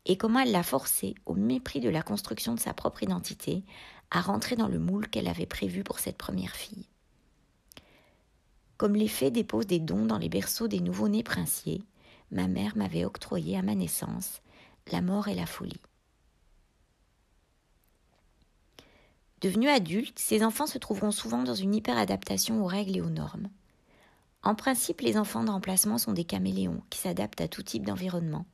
et 0.05 0.17
comment 0.17 0.39
elle 0.39 0.51
l'a 0.51 0.63
forcée, 0.63 1.15
au 1.25 1.33
mépris 1.33 1.79
de 1.79 1.89
la 1.89 2.03
construction 2.03 2.53
de 2.53 2.59
sa 2.59 2.73
propre 2.73 3.03
identité, 3.03 3.63
à 4.11 4.21
rentrer 4.21 4.55
dans 4.55 4.67
le 4.67 4.79
moule 4.79 5.07
qu'elle 5.07 5.27
avait 5.27 5.47
prévu 5.47 5.83
pour 5.83 5.99
cette 5.99 6.17
première 6.17 6.55
fille. 6.55 6.87
Comme 8.77 8.95
les 8.95 9.07
fées 9.07 9.31
déposent 9.31 9.67
des 9.67 9.79
dons 9.79 10.05
dans 10.05 10.17
les 10.17 10.29
berceaux 10.29 10.67
des 10.67 10.81
nouveau-nés 10.81 11.23
princiers, 11.23 11.83
ma 12.31 12.47
mère 12.47 12.75
m'avait 12.75 13.05
octroyé 13.05 13.57
à 13.57 13.61
ma 13.61 13.75
naissance 13.75 14.41
la 14.91 15.01
mort 15.01 15.27
et 15.27 15.35
la 15.35 15.45
folie. 15.45 15.81
Devenus 19.41 19.69
adultes, 19.69 20.19
ces 20.19 20.43
enfants 20.43 20.67
se 20.67 20.77
trouveront 20.77 21.11
souvent 21.11 21.43
dans 21.43 21.55
une 21.55 21.75
hyperadaptation 21.75 22.63
aux 22.63 22.67
règles 22.67 22.97
et 22.97 23.01
aux 23.01 23.09
normes. 23.09 23.49
En 24.43 24.55
principe, 24.55 25.01
les 25.01 25.17
enfants 25.17 25.43
de 25.43 25.49
remplacement 25.49 25.97
sont 25.97 26.13
des 26.13 26.23
caméléons 26.23 26.81
qui 26.89 26.99
s'adaptent 26.99 27.41
à 27.41 27.47
tout 27.47 27.63
type 27.63 27.85
d'environnement. 27.85 28.45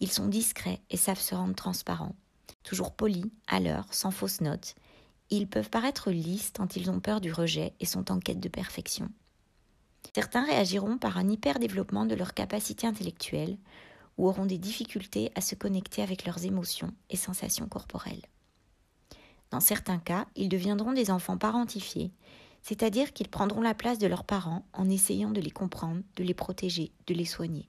Ils 0.00 0.10
sont 0.10 0.26
discrets 0.26 0.80
et 0.90 0.96
savent 0.96 1.20
se 1.20 1.34
rendre 1.34 1.54
transparents. 1.54 2.14
Toujours 2.62 2.92
polis, 2.92 3.26
à 3.46 3.60
l'heure, 3.60 3.86
sans 3.92 4.10
fausses 4.10 4.40
notes, 4.40 4.74
ils 5.30 5.48
peuvent 5.48 5.70
paraître 5.70 6.10
lisses 6.10 6.52
tant 6.52 6.68
ils 6.74 6.90
ont 6.90 7.00
peur 7.00 7.20
du 7.20 7.32
rejet 7.32 7.72
et 7.80 7.86
sont 7.86 8.10
en 8.10 8.18
quête 8.18 8.40
de 8.40 8.48
perfection. 8.48 9.10
Certains 10.14 10.44
réagiront 10.44 10.98
par 10.98 11.18
un 11.18 11.28
hyperdéveloppement 11.28 12.06
de 12.06 12.14
leurs 12.14 12.34
capacités 12.34 12.86
intellectuelles 12.86 13.56
ou 14.16 14.28
auront 14.28 14.46
des 14.46 14.58
difficultés 14.58 15.30
à 15.34 15.40
se 15.40 15.54
connecter 15.54 16.02
avec 16.02 16.24
leurs 16.24 16.44
émotions 16.44 16.92
et 17.10 17.16
sensations 17.16 17.68
corporelles. 17.68 18.22
Dans 19.50 19.60
certains 19.60 19.98
cas, 19.98 20.26
ils 20.36 20.48
deviendront 20.48 20.92
des 20.92 21.10
enfants 21.10 21.38
parentifiés, 21.38 22.10
c'est-à-dire 22.62 23.12
qu'ils 23.12 23.28
prendront 23.28 23.62
la 23.62 23.74
place 23.74 23.98
de 23.98 24.06
leurs 24.06 24.24
parents 24.24 24.66
en 24.72 24.90
essayant 24.90 25.30
de 25.30 25.40
les 25.40 25.50
comprendre, 25.50 26.02
de 26.16 26.24
les 26.24 26.34
protéger, 26.34 26.92
de 27.06 27.14
les 27.14 27.24
soigner. 27.24 27.68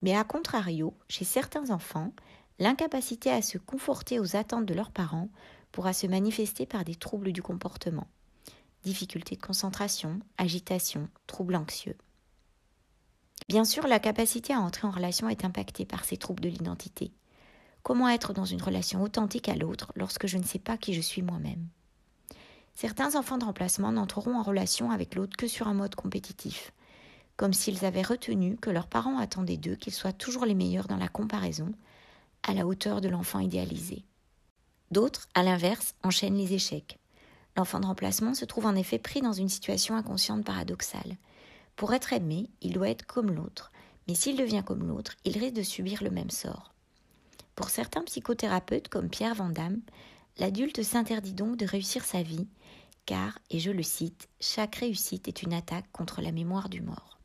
Mais 0.00 0.16
à 0.16 0.24
contrario, 0.24 0.94
chez 1.08 1.24
certains 1.24 1.70
enfants, 1.70 2.12
l'incapacité 2.58 3.30
à 3.30 3.42
se 3.42 3.58
conforter 3.58 4.18
aux 4.18 4.36
attentes 4.36 4.66
de 4.66 4.74
leurs 4.74 4.92
parents 4.92 5.28
pourra 5.72 5.92
se 5.92 6.06
manifester 6.06 6.66
par 6.66 6.84
des 6.84 6.94
troubles 6.94 7.32
du 7.32 7.42
comportement. 7.42 8.06
Difficultés 8.82 9.36
de 9.36 9.42
concentration, 9.42 10.20
agitation, 10.38 11.08
troubles 11.26 11.56
anxieux. 11.56 11.96
Bien 13.48 13.64
sûr, 13.64 13.86
la 13.86 13.98
capacité 13.98 14.52
à 14.52 14.60
entrer 14.60 14.86
en 14.86 14.90
relation 14.90 15.28
est 15.28 15.44
impactée 15.44 15.84
par 15.84 16.04
ces 16.04 16.16
troubles 16.16 16.42
de 16.42 16.48
l'identité. 16.48 17.12
Comment 17.82 18.08
être 18.08 18.32
dans 18.32 18.44
une 18.44 18.62
relation 18.62 19.02
authentique 19.02 19.48
à 19.48 19.56
l'autre 19.56 19.92
lorsque 19.96 20.26
je 20.26 20.38
ne 20.38 20.44
sais 20.44 20.60
pas 20.60 20.76
qui 20.76 20.94
je 20.94 21.00
suis 21.00 21.22
moi-même? 21.22 21.66
Certains 22.74 23.16
enfants 23.16 23.38
de 23.38 23.44
remplacement 23.44 23.92
n'entreront 23.92 24.36
en 24.38 24.42
relation 24.42 24.90
avec 24.90 25.14
l'autre 25.14 25.36
que 25.36 25.48
sur 25.48 25.68
un 25.68 25.74
mode 25.74 25.94
compétitif, 25.94 26.72
comme 27.36 27.52
s'ils 27.52 27.84
avaient 27.84 28.02
retenu 28.02 28.56
que 28.56 28.70
leurs 28.70 28.86
parents 28.86 29.18
attendaient 29.18 29.56
d'eux 29.56 29.74
qu'ils 29.74 29.92
soient 29.92 30.12
toujours 30.12 30.46
les 30.46 30.54
meilleurs 30.54 30.86
dans 30.86 30.96
la 30.96 31.08
comparaison, 31.08 31.72
à 32.44 32.54
la 32.54 32.66
hauteur 32.66 33.00
de 33.00 33.08
l'enfant 33.08 33.40
idéalisé. 33.40 34.04
D'autres, 34.90 35.28
à 35.34 35.42
l'inverse, 35.42 35.94
enchaînent 36.02 36.36
les 36.36 36.54
échecs. 36.54 36.98
L'enfant 37.56 37.80
de 37.80 37.86
remplacement 37.86 38.34
se 38.34 38.44
trouve 38.44 38.66
en 38.66 38.74
effet 38.74 38.98
pris 38.98 39.20
dans 39.20 39.32
une 39.32 39.48
situation 39.48 39.94
inconsciente 39.94 40.44
paradoxale. 40.44 41.16
Pour 41.76 41.92
être 41.92 42.12
aimé, 42.12 42.50
il 42.60 42.72
doit 42.72 42.88
être 42.88 43.06
comme 43.06 43.30
l'autre, 43.30 43.72
mais 44.08 44.14
s'il 44.14 44.36
devient 44.36 44.62
comme 44.64 44.86
l'autre, 44.86 45.14
il 45.24 45.38
risque 45.38 45.54
de 45.54 45.62
subir 45.62 46.02
le 46.02 46.10
même 46.10 46.30
sort. 46.30 46.72
Pour 47.54 47.68
certains 47.68 48.02
psychothérapeutes 48.02 48.88
comme 48.88 49.10
Pierre 49.10 49.34
Vandamme, 49.34 49.80
l'adulte 50.38 50.82
s'interdit 50.82 51.34
donc 51.34 51.56
de 51.56 51.66
réussir 51.66 52.04
sa 52.04 52.22
vie, 52.22 52.48
car, 53.04 53.38
et 53.50 53.58
je 53.58 53.70
le 53.70 53.82
cite, 53.82 54.28
chaque 54.40 54.76
réussite 54.76 55.28
est 55.28 55.42
une 55.42 55.52
attaque 55.52 55.90
contre 55.92 56.22
la 56.22 56.32
mémoire 56.32 56.68
du 56.68 56.80
mort. 56.80 57.18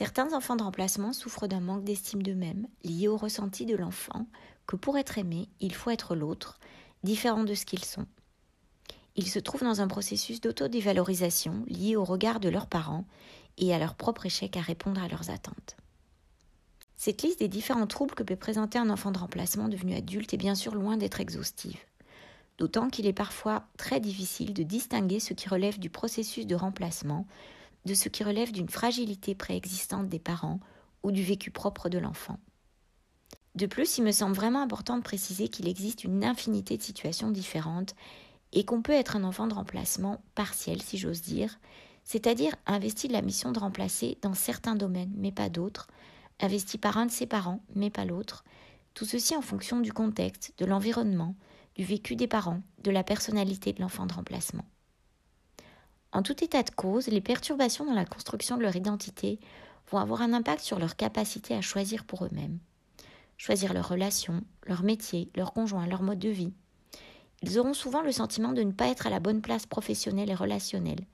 Certains 0.00 0.32
enfants 0.34 0.56
de 0.56 0.64
remplacement 0.64 1.12
souffrent 1.12 1.46
d'un 1.46 1.60
manque 1.60 1.84
d'estime 1.84 2.22
d'eux-mêmes 2.22 2.66
lié 2.82 3.08
au 3.08 3.16
ressenti 3.16 3.66
de 3.66 3.76
l'enfant 3.76 4.26
que 4.66 4.76
pour 4.76 4.98
être 4.98 5.16
aimé, 5.16 5.48
il 5.60 5.74
faut 5.74 5.90
être 5.90 6.14
l'autre, 6.16 6.58
différent 7.04 7.44
de 7.44 7.54
ce 7.54 7.64
qu'ils 7.64 7.84
sont. 7.84 8.06
Ils 9.16 9.28
se 9.28 9.38
trouvent 9.38 9.64
dans 9.64 9.80
un 9.80 9.88
processus 9.88 10.40
d'autodévalorisation 10.40 11.64
lié 11.66 11.96
au 11.96 12.04
regard 12.04 12.40
de 12.40 12.48
leurs 12.48 12.66
parents 12.66 13.04
et 13.58 13.74
à 13.74 13.78
leur 13.78 13.94
propre 13.94 14.26
échec 14.26 14.56
à 14.56 14.60
répondre 14.60 15.02
à 15.02 15.08
leurs 15.08 15.30
attentes. 15.30 15.76
Cette 16.96 17.22
liste 17.22 17.40
des 17.40 17.48
différents 17.48 17.86
troubles 17.86 18.14
que 18.14 18.22
peut 18.22 18.36
présenter 18.36 18.78
un 18.78 18.88
enfant 18.88 19.10
de 19.10 19.18
remplacement 19.18 19.68
devenu 19.68 19.94
adulte 19.94 20.32
est 20.32 20.38
bien 20.38 20.54
sûr 20.54 20.74
loin 20.74 20.96
d'être 20.96 21.20
exhaustive, 21.20 21.80
d'autant 22.58 22.88
qu'il 22.88 23.06
est 23.06 23.12
parfois 23.12 23.64
très 23.76 24.00
difficile 24.00 24.54
de 24.54 24.62
distinguer 24.62 25.20
ce 25.20 25.34
qui 25.34 25.48
relève 25.48 25.78
du 25.78 25.90
processus 25.90 26.46
de 26.46 26.54
remplacement 26.54 27.26
de 27.84 27.94
ce 27.94 28.08
qui 28.08 28.24
relève 28.24 28.52
d'une 28.52 28.68
fragilité 28.68 29.34
préexistante 29.34 30.08
des 30.08 30.18
parents 30.18 30.60
ou 31.02 31.10
du 31.10 31.22
vécu 31.22 31.50
propre 31.50 31.88
de 31.88 31.98
l'enfant. 31.98 32.38
De 33.54 33.66
plus, 33.66 33.98
il 33.98 34.04
me 34.04 34.12
semble 34.12 34.34
vraiment 34.34 34.62
important 34.62 34.96
de 34.96 35.02
préciser 35.02 35.48
qu'il 35.48 35.68
existe 35.68 36.04
une 36.04 36.24
infinité 36.24 36.76
de 36.76 36.82
situations 36.82 37.30
différentes 37.30 37.94
et 38.52 38.64
qu'on 38.64 38.82
peut 38.82 38.92
être 38.92 39.16
un 39.16 39.24
enfant 39.24 39.46
de 39.46 39.54
remplacement 39.54 40.22
partiel, 40.34 40.82
si 40.82 40.98
j'ose 40.98 41.22
dire, 41.22 41.58
c'est-à-dire 42.04 42.54
investi 42.66 43.08
de 43.08 43.12
la 43.12 43.22
mission 43.22 43.52
de 43.52 43.58
remplacer 43.58 44.18
dans 44.22 44.34
certains 44.34 44.74
domaines, 44.74 45.12
mais 45.16 45.32
pas 45.32 45.48
d'autres, 45.48 45.88
investi 46.40 46.78
par 46.78 46.96
un 46.98 47.06
de 47.06 47.10
ses 47.10 47.26
parents, 47.26 47.62
mais 47.74 47.90
pas 47.90 48.04
l'autre, 48.04 48.44
tout 48.94 49.04
ceci 49.04 49.34
en 49.36 49.42
fonction 49.42 49.80
du 49.80 49.92
contexte, 49.92 50.52
de 50.58 50.66
l'environnement, 50.66 51.34
du 51.76 51.84
vécu 51.84 52.16
des 52.16 52.26
parents, 52.26 52.62
de 52.82 52.90
la 52.90 53.04
personnalité 53.04 53.72
de 53.72 53.80
l'enfant 53.80 54.06
de 54.06 54.12
remplacement. 54.12 54.64
En 56.12 56.22
tout 56.22 56.44
état 56.44 56.62
de 56.62 56.70
cause, 56.70 57.06
les 57.06 57.22
perturbations 57.22 57.86
dans 57.86 57.94
la 57.94 58.04
construction 58.04 58.58
de 58.58 58.62
leur 58.62 58.76
identité 58.76 59.40
vont 59.90 59.98
avoir 59.98 60.20
un 60.20 60.34
impact 60.34 60.62
sur 60.62 60.78
leur 60.78 60.96
capacité 60.96 61.54
à 61.54 61.62
choisir 61.62 62.04
pour 62.04 62.24
eux-mêmes. 62.24 62.58
Choisir 63.38 63.72
leurs 63.72 63.88
relations, 63.88 64.44
leur 64.66 64.82
métier, 64.82 65.30
leur 65.34 65.52
conjoint, 65.54 65.86
leur 65.86 66.02
mode 66.02 66.18
de 66.18 66.28
vie. 66.28 66.52
Ils 67.42 67.58
auront 67.58 67.74
souvent 67.74 68.02
le 68.02 68.12
sentiment 68.12 68.52
de 68.52 68.62
ne 68.62 68.72
pas 68.72 68.88
être 68.88 69.06
à 69.06 69.10
la 69.10 69.20
bonne 69.20 69.42
place 69.42 69.66
professionnelle 69.66 70.30
et 70.30 70.34
relationnelle, 70.34 71.04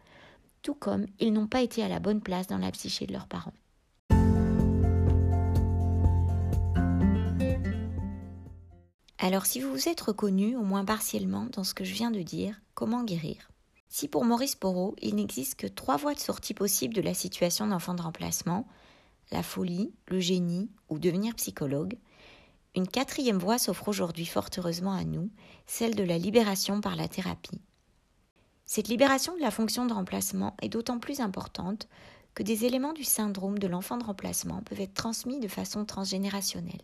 tout 0.63 0.75
comme 0.75 1.07
ils 1.21 1.33
n'ont 1.33 1.47
pas 1.47 1.63
été 1.63 1.83
à 1.83 1.89
la 1.89 2.01
bonne 2.01 2.21
place 2.21 2.47
dans 2.47 2.59
la 2.59 2.71
psyché 2.71 3.07
de 3.07 3.13
leurs 3.13 3.29
parents. 3.29 3.55
Alors 9.21 9.47
si 9.47 9.61
vous 9.61 9.71
vous 9.71 9.89
êtes 9.89 10.01
reconnu, 10.01 10.57
au 10.57 10.63
moins 10.63 10.85
partiellement, 10.85 11.47
dans 11.53 11.65
ce 11.65 11.75
que 11.75 11.85
je 11.85 11.93
viens 11.95 12.11
de 12.11 12.23
dire, 12.23 12.61
comment 12.75 13.05
guérir? 13.05 13.51
Si 13.89 14.07
pour 14.07 14.25
Maurice 14.25 14.55
Porot, 14.55 14.95
il 15.01 15.15
n'existe 15.15 15.55
que 15.55 15.67
trois 15.67 15.97
voies 15.97 16.15
de 16.15 16.21
sortie 16.21 16.55
possibles 16.55 16.95
de 16.95 17.01
la 17.01 17.15
situation 17.15 17.67
d'enfant 17.67 17.95
de 17.95 18.03
remplacement, 18.03 18.67
la 19.31 19.43
folie, 19.43 19.93
le 20.07 20.21
génie 20.21 20.71
ou 20.89 20.99
devenir 20.99 21.35
psychologue, 21.35 21.99
une 22.75 22.89
quatrième 22.89 23.39
voie 23.39 23.59
s'offre 23.59 23.89
aujourd'hui 23.89 24.27
fort 24.27 24.51
heureusement 24.57 24.93
à 24.93 25.05
nous, 25.05 25.31
celle 25.67 25.95
de 25.95 26.05
la 26.05 26.19
libération 26.19 26.81
par 26.81 26.97
la 26.97 27.09
thérapie. 27.09 27.61
Cette 28.65 28.89
libération 28.89 29.35
de 29.35 29.41
la 29.41 29.51
fonction 29.51 29.87
de 29.87 29.95
remplacement 29.95 30.57
est 30.61 30.69
d'autant 30.69 30.99
plus 30.99 31.21
importante 31.21 31.89
que 32.35 32.43
des 32.43 32.67
éléments 32.67 32.93
du 32.93 33.05
syndrome 33.05 33.59
de 33.59 33.67
l'enfant 33.67 33.97
de 33.97 34.05
remplacement 34.05 34.63
peuvent 34.63 34.81
être 34.81 34.95
transmis 34.95 35.41
de 35.41 35.49
façon 35.49 35.85
transgénérationnelle. 35.85 36.83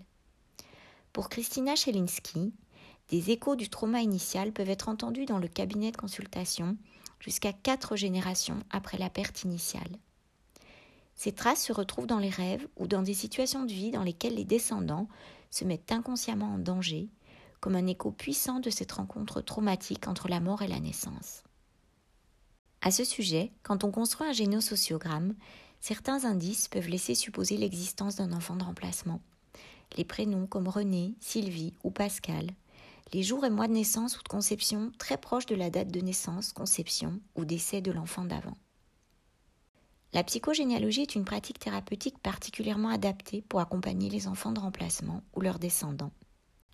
Pour 1.12 1.28
Christina 1.28 1.76
Chelinski, 1.76 2.52
des 3.10 3.30
échos 3.30 3.54
du 3.54 3.68
trauma 3.68 4.00
initial 4.00 4.52
peuvent 4.52 4.70
être 4.70 4.88
entendus 4.88 5.26
dans 5.26 5.38
le 5.38 5.46
cabinet 5.46 5.92
de 5.92 5.96
consultation 5.96 6.76
jusqu'à 7.20 7.52
quatre 7.52 7.96
générations 7.96 8.58
après 8.70 8.98
la 8.98 9.10
perte 9.10 9.44
initiale. 9.44 9.98
Ces 11.14 11.32
traces 11.32 11.64
se 11.64 11.72
retrouvent 11.72 12.06
dans 12.06 12.18
les 12.18 12.30
rêves 12.30 12.66
ou 12.76 12.86
dans 12.86 13.02
des 13.02 13.14
situations 13.14 13.64
de 13.64 13.72
vie 13.72 13.90
dans 13.90 14.02
lesquelles 14.02 14.34
les 14.34 14.44
descendants 14.44 15.08
se 15.50 15.64
mettent 15.64 15.92
inconsciemment 15.92 16.54
en 16.54 16.58
danger, 16.58 17.08
comme 17.60 17.76
un 17.76 17.86
écho 17.86 18.10
puissant 18.10 18.60
de 18.60 18.70
cette 18.70 18.92
rencontre 18.92 19.40
traumatique 19.40 20.08
entre 20.08 20.28
la 20.28 20.40
mort 20.40 20.62
et 20.62 20.68
la 20.68 20.80
naissance. 20.80 21.44
À 22.80 22.90
ce 22.90 23.04
sujet, 23.04 23.52
quand 23.62 23.84
on 23.84 23.90
construit 23.90 24.28
un 24.28 24.32
génosociogramme, 24.32 25.34
certains 25.80 26.24
indices 26.24 26.68
peuvent 26.68 26.88
laisser 26.88 27.14
supposer 27.14 27.56
l'existence 27.56 28.16
d'un 28.16 28.32
enfant 28.32 28.56
de 28.56 28.64
remplacement. 28.64 29.20
Les 29.96 30.04
prénoms 30.04 30.46
comme 30.46 30.68
René, 30.68 31.14
Sylvie 31.20 31.72
ou 31.84 31.90
Pascal 31.90 32.48
les 33.14 33.22
jours 33.22 33.44
et 33.44 33.50
mois 33.50 33.68
de 33.68 33.72
naissance 33.72 34.18
ou 34.18 34.22
de 34.22 34.28
conception 34.28 34.90
très 34.98 35.16
proches 35.16 35.46
de 35.46 35.54
la 35.54 35.70
date 35.70 35.92
de 35.92 36.00
naissance, 36.00 36.52
conception 36.52 37.20
ou 37.36 37.44
décès 37.44 37.80
de 37.80 37.92
l'enfant 37.92 38.24
d'avant. 38.24 38.56
La 40.14 40.22
psychogénéalogie 40.22 41.02
est 41.02 41.16
une 41.16 41.24
pratique 41.24 41.58
thérapeutique 41.58 42.20
particulièrement 42.20 42.90
adaptée 42.90 43.42
pour 43.48 43.58
accompagner 43.58 44.08
les 44.08 44.28
enfants 44.28 44.52
de 44.52 44.60
remplacement 44.60 45.24
ou 45.34 45.40
leurs 45.40 45.58
descendants. 45.58 46.12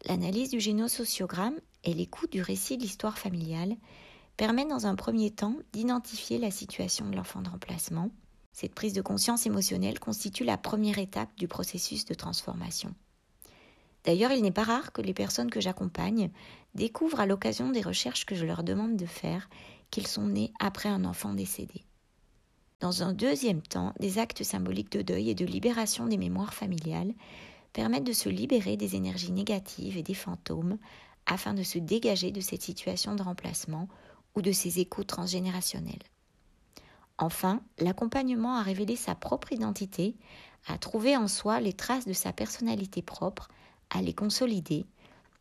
L'analyse 0.04 0.50
du 0.50 0.60
génosociogramme 0.60 1.58
et 1.82 1.94
l'écoute 1.94 2.30
du 2.30 2.42
récit 2.42 2.76
de 2.76 2.82
l'histoire 2.82 3.18
familiale 3.18 3.76
permet 4.36 4.66
dans 4.66 4.86
un 4.86 4.94
premier 4.94 5.30
temps 5.30 5.56
d'identifier 5.72 6.36
la 6.36 6.50
situation 6.50 7.08
de 7.08 7.16
l'enfant 7.16 7.40
de 7.40 7.48
remplacement. 7.48 8.10
Cette 8.52 8.74
prise 8.74 8.92
de 8.92 9.00
conscience 9.00 9.46
émotionnelle 9.46 10.00
constitue 10.00 10.44
la 10.44 10.58
première 10.58 10.98
étape 10.98 11.34
du 11.38 11.48
processus 11.48 12.04
de 12.04 12.12
transformation. 12.12 12.94
D'ailleurs, 14.04 14.32
il 14.32 14.42
n'est 14.42 14.50
pas 14.50 14.64
rare 14.64 14.92
que 14.92 15.00
les 15.00 15.14
personnes 15.14 15.50
que 15.50 15.62
j'accompagne 15.62 16.30
découvrent 16.74 17.20
à 17.20 17.26
l'occasion 17.26 17.70
des 17.70 17.80
recherches 17.80 18.26
que 18.26 18.34
je 18.34 18.44
leur 18.44 18.64
demande 18.64 18.96
de 18.96 19.06
faire 19.06 19.48
qu'ils 19.90 20.06
sont 20.06 20.26
nés 20.26 20.52
après 20.60 20.90
un 20.90 21.06
enfant 21.06 21.32
décédé. 21.32 21.84
Dans 22.80 23.02
un 23.02 23.12
deuxième 23.12 23.60
temps, 23.60 23.92
des 24.00 24.18
actes 24.18 24.42
symboliques 24.42 24.92
de 24.92 25.02
deuil 25.02 25.28
et 25.28 25.34
de 25.34 25.44
libération 25.44 26.06
des 26.06 26.16
mémoires 26.16 26.54
familiales 26.54 27.12
permettent 27.74 28.04
de 28.04 28.12
se 28.14 28.30
libérer 28.30 28.78
des 28.78 28.96
énergies 28.96 29.32
négatives 29.32 29.98
et 29.98 30.02
des 30.02 30.14
fantômes 30.14 30.78
afin 31.26 31.52
de 31.52 31.62
se 31.62 31.78
dégager 31.78 32.32
de 32.32 32.40
cette 32.40 32.62
situation 32.62 33.14
de 33.14 33.22
remplacement 33.22 33.86
ou 34.34 34.40
de 34.40 34.50
ces 34.50 34.80
échos 34.80 35.04
transgénérationnels. 35.04 36.02
Enfin, 37.18 37.60
l'accompagnement 37.78 38.56
à 38.56 38.62
révéler 38.62 38.96
sa 38.96 39.14
propre 39.14 39.52
identité, 39.52 40.16
à 40.66 40.78
trouver 40.78 41.18
en 41.18 41.28
soi 41.28 41.60
les 41.60 41.74
traces 41.74 42.06
de 42.06 42.14
sa 42.14 42.32
personnalité 42.32 43.02
propre, 43.02 43.48
à 43.90 44.00
les 44.00 44.14
consolider 44.14 44.86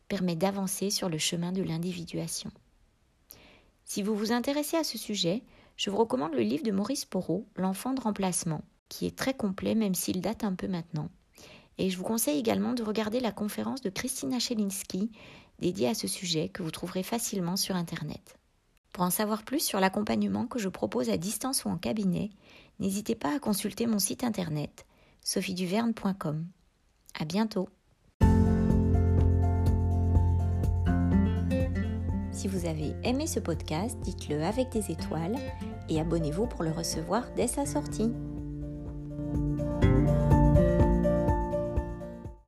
permet 0.08 0.36
d'avancer 0.36 0.90
sur 0.90 1.08
le 1.08 1.18
chemin 1.18 1.52
de 1.52 1.62
l'individuation. 1.62 2.50
Si 3.92 4.02
vous 4.04 4.14
vous 4.14 4.30
intéressez 4.30 4.76
à 4.76 4.84
ce 4.84 4.96
sujet, 4.96 5.42
je 5.76 5.90
vous 5.90 5.96
recommande 5.96 6.34
le 6.34 6.42
livre 6.42 6.62
de 6.62 6.70
Maurice 6.70 7.04
Porot, 7.04 7.48
L'enfant 7.56 7.92
de 7.92 8.00
remplacement, 8.00 8.62
qui 8.88 9.04
est 9.04 9.18
très 9.18 9.34
complet 9.34 9.74
même 9.74 9.96
s'il 9.96 10.20
date 10.20 10.44
un 10.44 10.54
peu 10.54 10.68
maintenant. 10.68 11.08
Et 11.76 11.90
je 11.90 11.98
vous 11.98 12.04
conseille 12.04 12.38
également 12.38 12.72
de 12.72 12.84
regarder 12.84 13.18
la 13.18 13.32
conférence 13.32 13.80
de 13.80 13.90
Christina 13.90 14.38
Chelinski 14.38 15.10
dédiée 15.58 15.88
à 15.88 15.94
ce 15.94 16.06
sujet 16.06 16.50
que 16.50 16.62
vous 16.62 16.70
trouverez 16.70 17.02
facilement 17.02 17.56
sur 17.56 17.74
Internet. 17.74 18.38
Pour 18.92 19.02
en 19.02 19.10
savoir 19.10 19.42
plus 19.42 19.58
sur 19.58 19.80
l'accompagnement 19.80 20.46
que 20.46 20.60
je 20.60 20.68
propose 20.68 21.10
à 21.10 21.16
distance 21.16 21.64
ou 21.64 21.68
en 21.68 21.76
cabinet, 21.76 22.30
n'hésitez 22.78 23.16
pas 23.16 23.34
à 23.34 23.40
consulter 23.40 23.88
mon 23.88 23.98
site 23.98 24.22
internet 24.22 24.86
sophieduverne.com. 25.24 26.46
À 27.18 27.24
bientôt! 27.24 27.68
Si 32.40 32.48
vous 32.48 32.64
avez 32.64 32.94
aimé 33.04 33.26
ce 33.26 33.38
podcast, 33.38 33.98
dites-le 34.00 34.42
avec 34.42 34.70
des 34.70 34.90
étoiles 34.90 35.36
et 35.90 36.00
abonnez-vous 36.00 36.46
pour 36.46 36.62
le 36.62 36.70
recevoir 36.70 37.30
dès 37.36 37.46
sa 37.46 37.66
sortie. 37.66 38.10